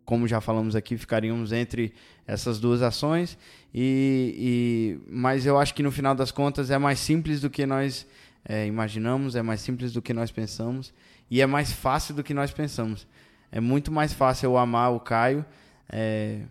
[0.06, 1.94] como já falamos aqui, ficaríamos entre
[2.26, 3.38] essas duas ações.
[3.74, 7.66] E, e mas eu acho que no final das contas é mais simples do que
[7.66, 8.06] nós
[8.48, 10.94] é, imaginamos, é mais simples do que nós pensamos
[11.30, 13.06] e é mais fácil do que nós pensamos.
[13.52, 15.46] É muito mais fácil eu amar o Caio
[15.90, 16.42] é,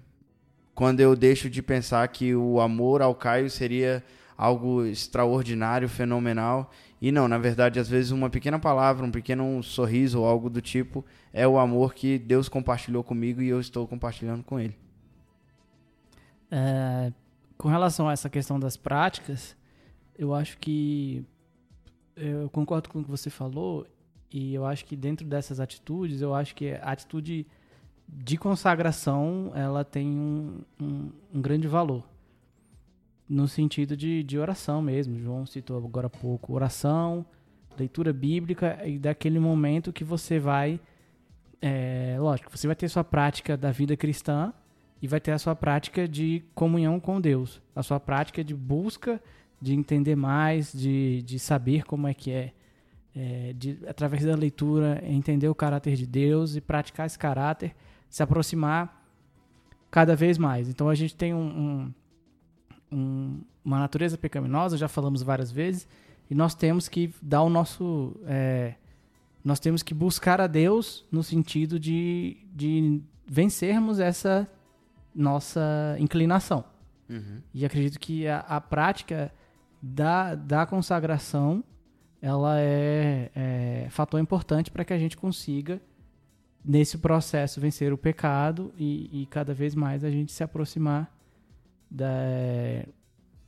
[0.74, 4.02] quando eu deixo de pensar que o amor ao Caio seria
[4.36, 6.70] algo extraordinário, fenomenal.
[7.00, 10.60] E não, na verdade, às vezes uma pequena palavra, um pequeno sorriso ou algo do
[10.60, 14.76] tipo é o amor que Deus compartilhou comigo e eu estou compartilhando com Ele.
[16.50, 17.12] É,
[17.56, 19.56] com relação a essa questão das práticas,
[20.16, 21.24] eu acho que
[22.16, 23.86] eu concordo com o que você falou
[24.32, 27.46] e eu acho que dentro dessas atitudes, eu acho que a atitude
[28.06, 32.04] de consagração ela tem um, um, um grande valor
[33.28, 35.18] no sentido de, de oração mesmo.
[35.18, 37.26] João citou agora há pouco oração,
[37.78, 40.80] leitura bíblica e daquele momento que você vai,
[41.60, 44.52] é, lógico, você vai ter sua prática da vida cristã
[45.00, 49.20] e vai ter a sua prática de comunhão com Deus, a sua prática de busca
[49.60, 52.52] de entender mais, de, de saber como é que é,
[53.18, 57.74] é de, através da leitura, entender o caráter de Deus e praticar esse caráter,
[58.08, 59.04] se aproximar
[59.90, 60.68] cada vez mais.
[60.68, 61.94] Então a gente tem um, um
[62.90, 65.86] um, uma natureza pecaminosa, já falamos várias vezes,
[66.30, 68.16] e nós temos que dar o nosso.
[68.26, 68.74] É,
[69.44, 74.48] nós temos que buscar a Deus no sentido de, de vencermos essa
[75.14, 76.64] nossa inclinação.
[77.08, 77.40] Uhum.
[77.54, 79.32] E acredito que a, a, prática
[79.80, 81.64] da, da consagração
[82.20, 85.80] ela é, é fator importante para que a gente consiga,
[86.64, 91.12] nesse processo, vencer o pecado e, e cada vez mais a gente se aproximar
[91.90, 92.06] da,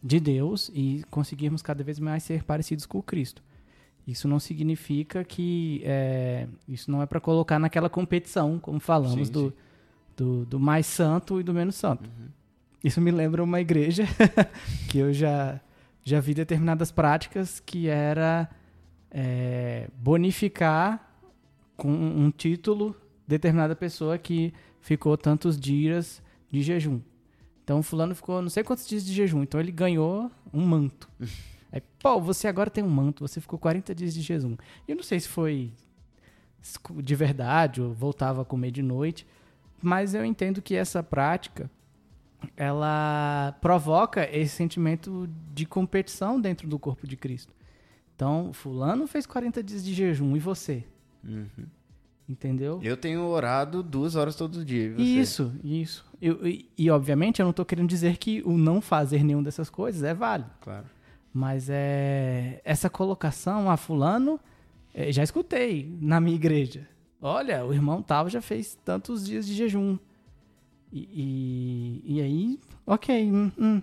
[0.02, 3.42] de Deus e conseguirmos cada vez mais ser parecidos com Cristo.
[4.06, 9.32] Isso não significa que é, isso não é para colocar naquela competição, como falamos sim,
[9.32, 9.54] do, sim.
[10.16, 12.08] do, Do, mais santo e do menos santo.
[12.08, 12.28] Uhum.
[12.82, 14.04] Isso me lembra uma igreja
[14.88, 15.60] que eu já
[16.02, 18.48] já vi determinadas práticas que era
[19.10, 21.08] é, bonificar
[21.76, 22.94] com um título
[23.26, 27.00] determinada pessoa que ficou tantos dias de jejum.
[27.64, 29.42] Então, fulano ficou não sei quantos dias de jejum.
[29.42, 31.08] Então, ele ganhou um manto.
[31.72, 33.26] Aí, pô, você agora tem um manto.
[33.26, 34.56] Você ficou 40 dias de jejum.
[34.88, 35.72] Eu não sei se foi
[36.96, 39.26] de verdade ou voltava a comer de noite.
[39.80, 41.70] Mas eu entendo que essa prática
[42.56, 47.54] ela provoca esse sentimento de competição dentro do corpo de Cristo.
[48.20, 50.84] Então, fulano fez 40 dias de jejum e você?
[51.24, 51.48] Uhum.
[52.28, 52.78] Entendeu?
[52.82, 54.94] Eu tenho orado duas horas todo dia.
[54.98, 56.04] Isso, isso.
[56.20, 59.70] Eu, e, e, obviamente, eu não estou querendo dizer que o não fazer nenhuma dessas
[59.70, 60.50] coisas é válido.
[60.60, 60.84] Claro.
[61.32, 64.38] Mas é essa colocação a fulano,
[64.92, 66.86] é, já escutei na minha igreja.
[67.22, 69.96] Olha, o irmão tal já fez tantos dias de jejum.
[70.92, 71.08] E,
[72.04, 73.82] e, e aí, ok, hum, hum,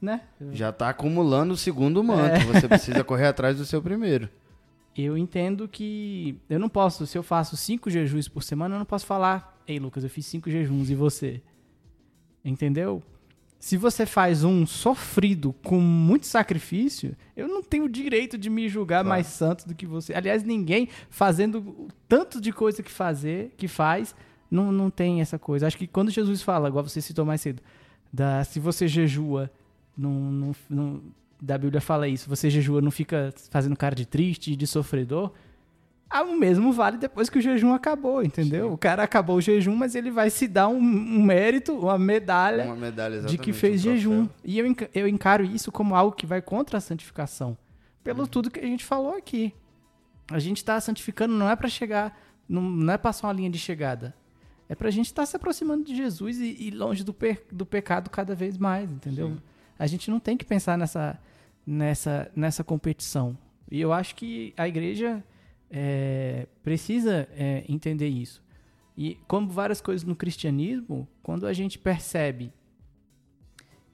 [0.00, 0.22] né?
[0.52, 2.36] Já está acumulando o segundo manto.
[2.36, 2.44] É.
[2.44, 4.28] Você precisa correr atrás do seu primeiro
[5.04, 8.86] eu entendo que eu não posso, se eu faço cinco jejuns por semana, eu não
[8.86, 11.42] posso falar, ei Lucas, eu fiz cinco jejuns e você?
[12.44, 13.02] Entendeu?
[13.58, 18.68] Se você faz um sofrido com muito sacrifício, eu não tenho o direito de me
[18.68, 19.08] julgar claro.
[19.08, 20.14] mais santo do que você.
[20.14, 24.14] Aliás, ninguém fazendo tanto de coisa que fazer, que faz,
[24.50, 25.66] não, não tem essa coisa.
[25.66, 27.62] Acho que quando Jesus fala, igual você citou mais cedo,
[28.12, 29.50] da, se você jejua,
[29.96, 31.02] não, não, não
[31.40, 35.32] da Bíblia fala isso, você jejua, não fica fazendo cara de triste, de sofredor.
[36.08, 38.68] Ah, o mesmo vale depois que o jejum acabou, entendeu?
[38.68, 38.74] Sim.
[38.74, 42.64] O cara acabou o jejum, mas ele vai se dar um, um mérito, uma medalha,
[42.64, 44.28] uma medalha de que fez um jejum.
[44.44, 47.58] E eu, eu encaro isso como algo que vai contra a santificação.
[48.04, 48.26] Pelo hum.
[48.26, 49.52] tudo que a gente falou aqui.
[50.30, 52.16] A gente está santificando não é para chegar,
[52.48, 54.14] não, não é passar uma linha de chegada.
[54.68, 57.38] É para a gente estar tá se aproximando de Jesus e, e longe do, pe,
[57.50, 59.28] do pecado cada vez mais, entendeu?
[59.28, 59.38] Sim.
[59.78, 61.18] A gente não tem que pensar nessa,
[61.66, 63.36] nessa, nessa competição.
[63.70, 65.22] E eu acho que a igreja
[65.70, 68.42] é, precisa é, entender isso.
[68.96, 72.52] E como várias coisas no cristianismo, quando a gente percebe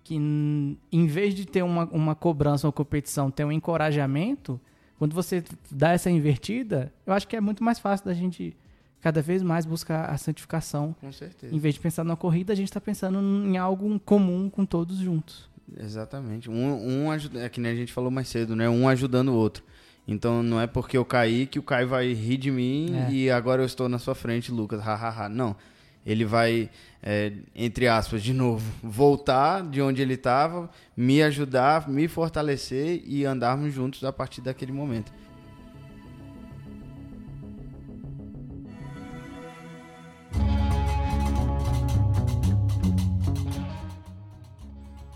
[0.05, 4.61] que em vez de ter uma, uma cobrança, uma competição, ter um encorajamento,
[4.99, 8.57] quando você dá essa invertida, eu acho que é muito mais fácil da gente
[9.01, 10.95] cada vez mais buscar a santificação.
[11.01, 11.55] Com certeza.
[11.55, 14.99] Em vez de pensar numa corrida, a gente está pensando em algo comum com todos
[14.99, 15.51] juntos.
[15.79, 16.51] Exatamente.
[16.51, 18.69] Um, um ajuda, é que nem a gente falou mais cedo, né?
[18.69, 19.63] Um ajudando o outro.
[20.07, 23.13] Então não é porque eu caí que o Caio vai rir de mim é.
[23.13, 24.81] e agora eu estou na sua frente, Lucas.
[24.81, 25.29] Hahaha.
[25.29, 25.57] Não.
[26.05, 26.69] Ele vai,
[27.01, 33.25] é, entre aspas, de novo, voltar de onde ele estava, me ajudar, me fortalecer e
[33.25, 35.13] andarmos juntos a partir daquele momento.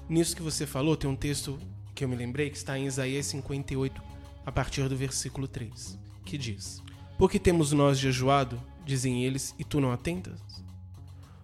[0.09, 1.59] Nisso que você falou, tem um texto
[1.95, 4.01] que eu me lembrei que está em Isaías 58,
[4.45, 6.81] a partir do versículo 3, que diz:
[7.19, 10.41] Porque temos nós jejuado, dizem eles, e tu não atentas?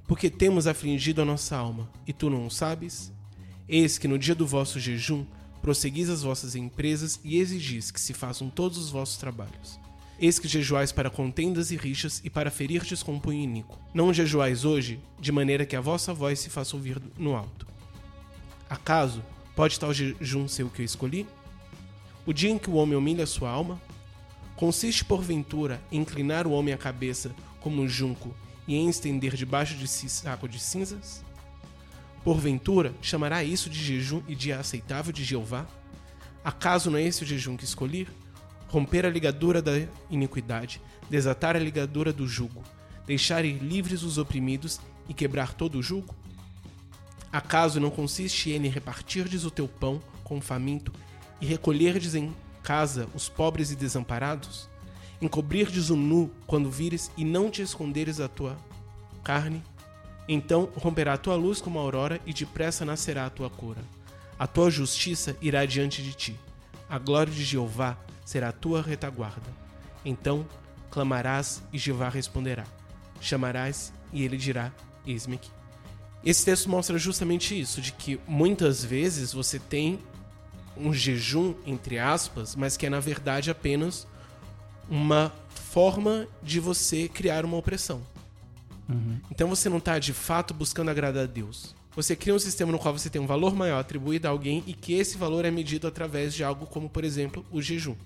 [0.06, 3.12] Porque temos afligido a nossa alma, e tu não o sabes?
[3.68, 5.24] Eis que no dia do vosso jejum
[5.60, 9.80] prosseguis as vossas empresas e exigis que se façam todos os vossos trabalhos.
[10.20, 13.78] Eis que jejuais para contendas e rixas e para ferirtes com punho iníquo.
[13.92, 17.71] Não jejuais hoje, de maneira que a vossa voz se faça ouvir no alto.
[18.72, 19.22] Acaso
[19.54, 21.26] pode tal jejum ser o que eu escolhi?
[22.24, 23.78] O dia em que o homem humilha sua alma?
[24.56, 28.34] Consiste, porventura, em inclinar o homem a cabeça como um junco
[28.66, 31.22] e em estender debaixo de si saco de cinzas?
[32.24, 35.66] Porventura, chamará isso de jejum e dia aceitável de Jeová?
[36.42, 38.08] Acaso não é esse o jejum que escolhi?
[38.68, 40.80] Romper a ligadura da iniquidade,
[41.10, 42.62] desatar a ligadura do jugo,
[43.06, 44.80] deixar ir livres os oprimidos
[45.10, 46.21] e quebrar todo o jugo?
[47.32, 50.92] Acaso não consiste em repartirdes o teu pão com o faminto
[51.40, 54.68] e recolherdes em casa os pobres e desamparados?
[55.20, 58.58] Encobrirdes o nu quando vires e não te esconderes a tua
[59.24, 59.62] carne?
[60.28, 63.80] Então romperá a tua luz como a aurora e depressa nascerá a tua cura.
[64.38, 66.36] A tua justiça irá diante de ti.
[66.88, 67.96] A glória de Jeová
[68.26, 69.50] será a tua retaguarda.
[70.04, 70.46] Então
[70.90, 72.64] clamarás e Jeová responderá.
[73.20, 74.70] Chamarás e ele dirá:
[75.06, 75.61] Eis-me aqui.
[76.24, 79.98] Esse texto mostra justamente isso, de que muitas vezes você tem
[80.76, 84.06] um jejum, entre aspas, mas que é na verdade apenas
[84.88, 85.32] uma
[85.72, 88.02] forma de você criar uma opressão.
[88.88, 89.18] Uhum.
[89.30, 91.74] Então você não está de fato buscando agradar a Deus.
[91.94, 94.72] Você cria um sistema no qual você tem um valor maior atribuído a alguém e
[94.72, 97.96] que esse valor é medido através de algo como, por exemplo, o jejum.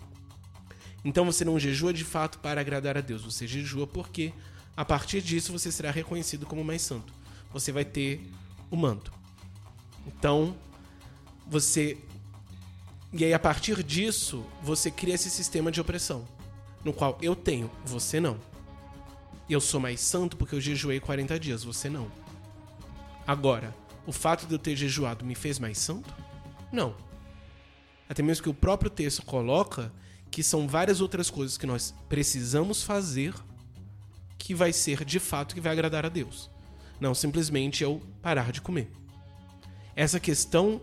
[1.04, 4.32] Então você não jejua de fato para agradar a Deus, você jejua porque
[4.76, 7.12] a partir disso você será reconhecido como mais santo.
[7.52, 8.20] Você vai ter
[8.70, 9.12] o manto.
[10.06, 10.56] Então,
[11.46, 11.98] você
[13.12, 16.26] e aí a partir disso, você cria esse sistema de opressão,
[16.84, 18.38] no qual eu tenho, você não.
[19.48, 22.10] Eu sou mais santo porque eu jejuei 40 dias, você não.
[23.26, 23.74] Agora,
[24.06, 26.12] o fato de eu ter jejuado me fez mais santo?
[26.70, 26.94] Não.
[28.08, 29.92] Até mesmo que o próprio texto coloca
[30.30, 33.32] que são várias outras coisas que nós precisamos fazer
[34.36, 36.50] que vai ser de fato que vai agradar a Deus.
[37.00, 38.90] Não simplesmente eu parar de comer.
[39.94, 40.80] Essa questão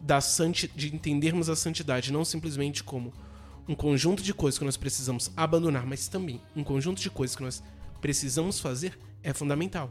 [0.00, 3.12] da santi de entendermos a santidade não simplesmente como
[3.66, 7.42] um conjunto de coisas que nós precisamos abandonar, mas também um conjunto de coisas que
[7.42, 7.62] nós
[8.00, 9.90] precisamos fazer é fundamental.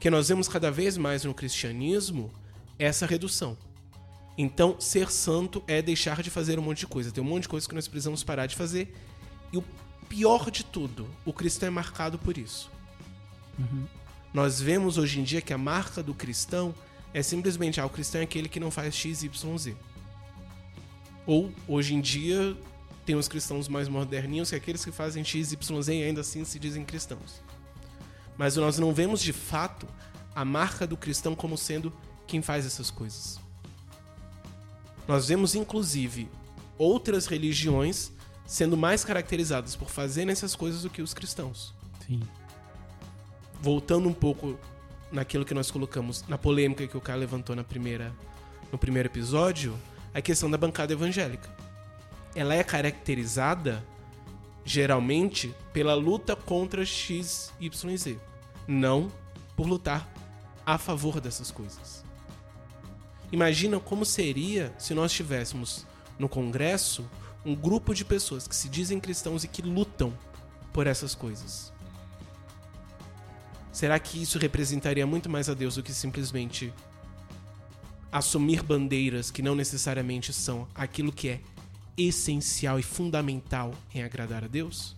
[0.00, 2.32] Que nós vemos cada vez mais no cristianismo
[2.78, 3.56] essa redução.
[4.36, 7.12] Então, ser santo é deixar de fazer um monte de coisa.
[7.12, 8.94] Tem um monte de coisas que nós precisamos parar de fazer.
[9.52, 9.64] E o
[10.08, 12.70] pior de tudo, o cristão é marcado por isso.
[13.58, 13.86] Uhum.
[14.34, 16.74] Nós vemos hoje em dia que a marca do cristão
[17.14, 19.76] é simplesmente ah, o cristão é aquele que não faz X, Y, Z.
[21.24, 22.56] Ou, hoje em dia,
[23.06, 26.22] tem os cristãos mais moderninhos, que é aqueles que fazem X, Y, Z e ainda
[26.22, 27.40] assim se dizem cristãos.
[28.36, 29.86] Mas nós não vemos de fato
[30.34, 31.92] a marca do cristão como sendo
[32.26, 33.38] quem faz essas coisas.
[35.06, 36.28] Nós vemos, inclusive,
[36.76, 38.10] outras religiões
[38.44, 41.72] sendo mais caracterizadas por fazerem essas coisas do que os cristãos.
[42.04, 42.20] Sim.
[43.64, 44.58] Voltando um pouco
[45.10, 48.12] naquilo que nós colocamos na polêmica que o cara levantou na primeira,
[48.70, 49.74] no primeiro episódio,
[50.12, 51.48] a questão da bancada evangélica
[52.34, 53.82] ela é caracterizada
[54.64, 58.18] geralmente pela luta contra X, Y e Z,
[58.66, 59.10] não
[59.56, 60.06] por lutar
[60.66, 62.04] a favor dessas coisas.
[63.30, 65.86] Imagina como seria se nós tivéssemos
[66.18, 67.08] no Congresso
[67.44, 70.12] um grupo de pessoas que se dizem cristãos e que lutam
[70.72, 71.73] por essas coisas.
[73.74, 76.72] Será que isso representaria muito mais a Deus do que simplesmente
[78.12, 81.40] assumir bandeiras que não necessariamente são aquilo que é
[81.98, 84.94] essencial e fundamental em agradar a Deus?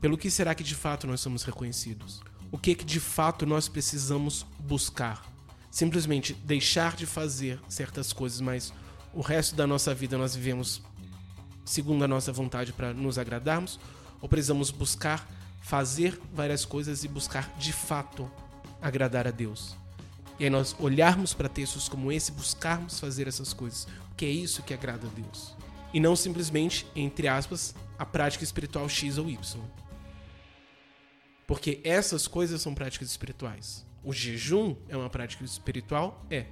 [0.00, 2.22] Pelo que será que de fato nós somos reconhecidos?
[2.50, 5.22] O que que de fato nós precisamos buscar?
[5.70, 8.72] Simplesmente deixar de fazer certas coisas, mas
[9.12, 10.80] o resto da nossa vida nós vivemos
[11.66, 13.78] segundo a nossa vontade para nos agradarmos?
[14.22, 15.28] Ou precisamos buscar
[15.70, 18.28] fazer várias coisas e buscar de fato
[18.82, 19.76] agradar a Deus?
[20.36, 23.86] E aí nós olharmos para textos como esse, buscarmos fazer essas coisas,
[24.16, 25.54] que é isso que agrada a Deus.
[25.94, 29.60] E não simplesmente, entre aspas, a prática espiritual X ou Y.
[31.46, 33.86] Porque essas coisas são práticas espirituais.
[34.02, 36.26] O jejum é uma prática espiritual?
[36.28, 36.46] É.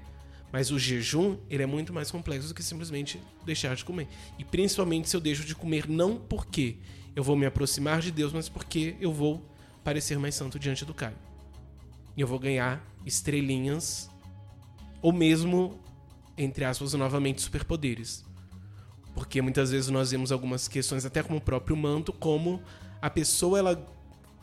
[0.53, 4.07] Mas o jejum, ele é muito mais complexo do que simplesmente deixar de comer.
[4.39, 6.79] E principalmente se eu deixo de comer não porque
[7.19, 9.45] eu vou me aproximar de Deus, mas porque eu vou
[9.83, 11.17] parecer mais santo diante do Caio.
[12.17, 14.09] E eu vou ganhar estrelinhas
[15.03, 15.81] ou mesmo,
[16.37, 18.25] entre aspas, novamente, superpoderes.
[19.17, 22.63] Porque muitas vezes nós vemos algumas questões, até como o próprio manto, como
[23.03, 23.87] a pessoa ela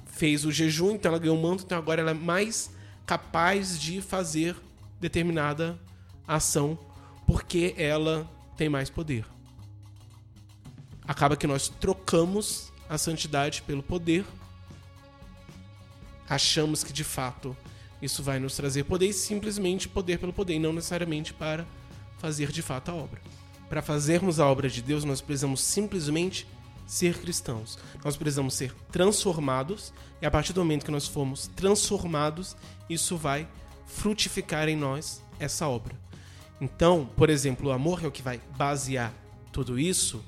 [0.06, 2.72] fez o jejum, então ela ganhou o manto, então agora ela é mais
[3.06, 4.53] capaz de fazer
[4.99, 5.80] determinada
[6.27, 6.77] ação
[7.26, 9.26] porque ela tem mais poder.
[11.07, 14.26] Acaba que nós trocamos a santidade pelo poder.
[16.27, 17.56] Achamos que de fato
[18.02, 21.65] isso vai nos trazer poder e simplesmente poder pelo poder, e não necessariamente para
[22.18, 23.22] fazer de fato a obra.
[23.69, 26.48] Para fazermos a obra de Deus, nós precisamos simplesmente
[26.86, 27.80] ser cristãos.
[28.03, 29.91] Nós precisamos ser transformados,
[30.22, 32.56] e a partir do momento que nós formos transformados,
[32.90, 33.48] isso vai
[33.88, 35.95] frutificar em nós essa obra.
[36.61, 39.14] Então, por exemplo, o amor é o que vai basear
[39.52, 40.23] tudo isso.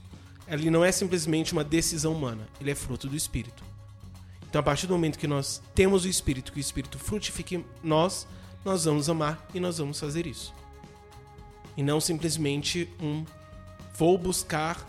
[0.47, 3.63] Ele não é simplesmente uma decisão humana, ele é fruto do Espírito.
[4.49, 8.25] Então, a partir do momento que nós temos o Espírito, que o Espírito frutifique nós,
[8.63, 10.53] nós vamos amar e nós vamos fazer isso
[11.77, 13.23] e não simplesmente um
[13.93, 14.85] vou buscar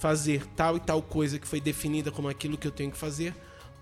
[0.00, 3.34] fazer tal e tal coisa que foi definida como aquilo que eu tenho que fazer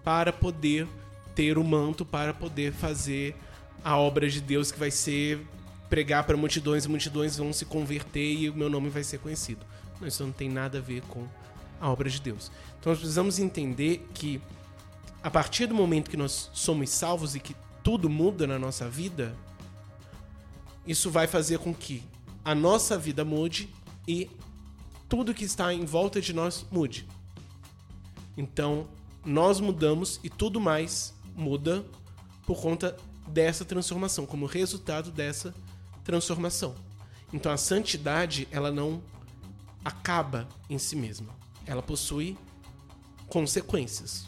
[0.03, 0.87] para poder
[1.35, 3.37] ter o manto, para poder fazer
[3.85, 5.41] a obra de Deus que vai ser
[5.89, 9.65] pregar para multidões e multidões vão se converter e o meu nome vai ser conhecido.
[10.01, 11.27] Não, isso não tem nada a ver com
[11.81, 12.51] a obra de Deus.
[12.79, 14.41] Então nós precisamos entender que
[15.23, 19.35] a partir do momento que nós somos salvos e que tudo muda na nossa vida,
[20.87, 22.03] isso vai fazer com que
[22.45, 23.69] a nossa vida mude
[24.07, 24.31] e
[25.09, 27.07] tudo que está em volta de nós mude.
[28.37, 28.87] Então,
[29.25, 31.85] nós mudamos e tudo mais muda
[32.47, 32.97] por conta
[33.27, 35.53] dessa transformação, como resultado dessa
[36.05, 36.75] transformação.
[37.33, 39.03] Então, a santidade, ela não
[39.87, 41.33] acaba em si mesma.
[41.65, 42.37] Ela possui
[43.29, 44.27] consequências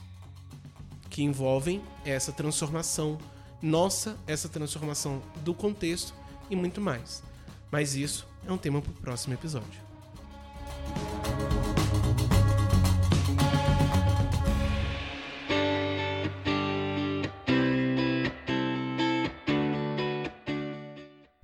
[1.10, 3.18] que envolvem essa transformação
[3.60, 6.14] nossa, essa transformação do contexto
[6.48, 7.24] e muito mais.
[7.72, 9.87] Mas isso é um tema para o próximo episódio.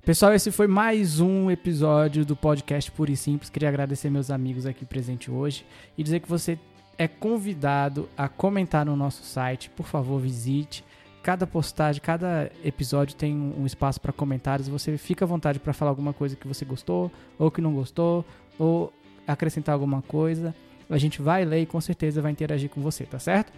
[0.05, 3.49] Pessoal, esse foi mais um episódio do podcast Puro e Simples.
[3.49, 5.65] Queria agradecer meus amigos aqui presentes hoje
[5.97, 6.59] e dizer que você
[6.95, 9.67] é convidado a comentar no nosso site.
[9.71, 10.85] Por favor, visite
[11.23, 14.67] cada postagem, cada episódio tem um espaço para comentários.
[14.67, 18.23] Você fica à vontade para falar alguma coisa que você gostou ou que não gostou,
[18.59, 18.93] ou
[19.25, 20.53] acrescentar alguma coisa.
[20.87, 23.51] A gente vai ler e com certeza vai interagir com você, tá certo?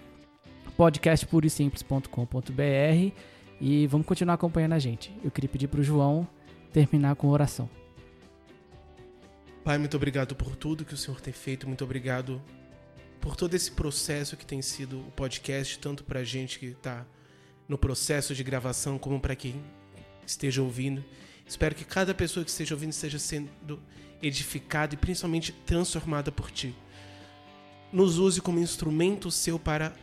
[0.78, 3.12] podcastpurisimples.com.br
[3.60, 5.14] e vamos continuar acompanhando a gente.
[5.22, 6.26] Eu queria pedir para o João
[6.78, 7.68] terminar com oração.
[9.64, 12.40] Pai, muito obrigado por tudo que o Senhor tem feito, muito obrigado
[13.20, 17.04] por todo esse processo que tem sido o podcast, tanto para a gente que está
[17.68, 19.60] no processo de gravação, como para quem
[20.24, 21.04] esteja ouvindo.
[21.48, 23.82] Espero que cada pessoa que esteja ouvindo esteja sendo
[24.22, 26.76] edificada e principalmente transformada por ti.
[27.92, 29.96] Nos use como instrumento seu para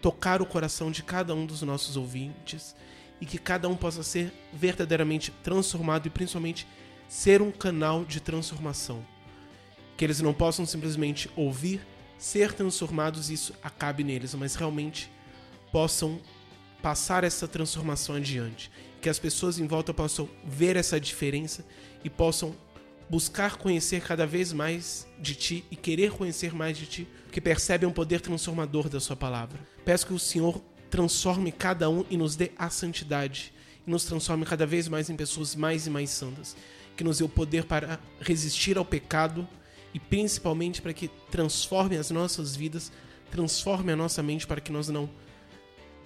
[0.00, 2.74] tocar o coração de cada um dos nossos ouvintes
[3.20, 6.66] e que cada um possa ser verdadeiramente transformado e principalmente
[7.08, 9.04] ser um canal de transformação.
[9.96, 11.80] Que eles não possam simplesmente ouvir,
[12.18, 15.10] ser transformados e isso acabe neles, mas realmente
[15.72, 16.20] possam
[16.82, 18.70] passar essa transformação adiante,
[19.00, 21.64] que as pessoas em volta possam ver essa diferença
[22.04, 22.54] e possam
[23.08, 27.88] buscar conhecer cada vez mais de ti e querer conhecer mais de ti, porque percebem
[27.88, 29.58] o poder transformador da sua palavra.
[29.84, 33.52] Peço que o Senhor transforme cada um e nos dê a santidade
[33.86, 36.56] e nos transforme cada vez mais em pessoas mais e mais santas,
[36.96, 39.46] que nos dê o poder para resistir ao pecado
[39.94, 42.92] e principalmente para que transforme as nossas vidas,
[43.30, 45.08] transforme a nossa mente para que nós não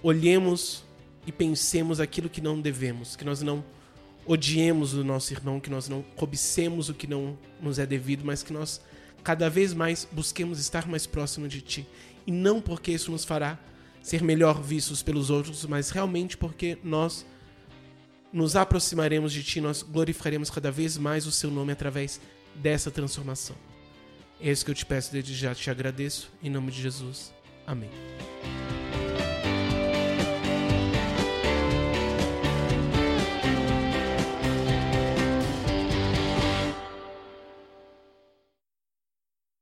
[0.01, 0.83] olhemos
[1.25, 3.63] e pensemos aquilo que não devemos, que nós não
[4.25, 8.43] odiemos o nosso irmão, que nós não cobicemos o que não nos é devido, mas
[8.43, 8.81] que nós
[9.23, 11.87] cada vez mais busquemos estar mais próximo de Ti.
[12.27, 13.57] E não porque isso nos fará
[14.03, 17.25] ser melhor vistos pelos outros, mas realmente porque nós
[18.31, 22.19] nos aproximaremos de Ti, nós glorificaremos cada vez mais o Seu nome através
[22.53, 23.55] dessa transformação.
[24.41, 26.29] É isso que eu te peço desde já, te agradeço.
[26.43, 27.33] Em nome de Jesus.
[27.65, 27.89] Amém.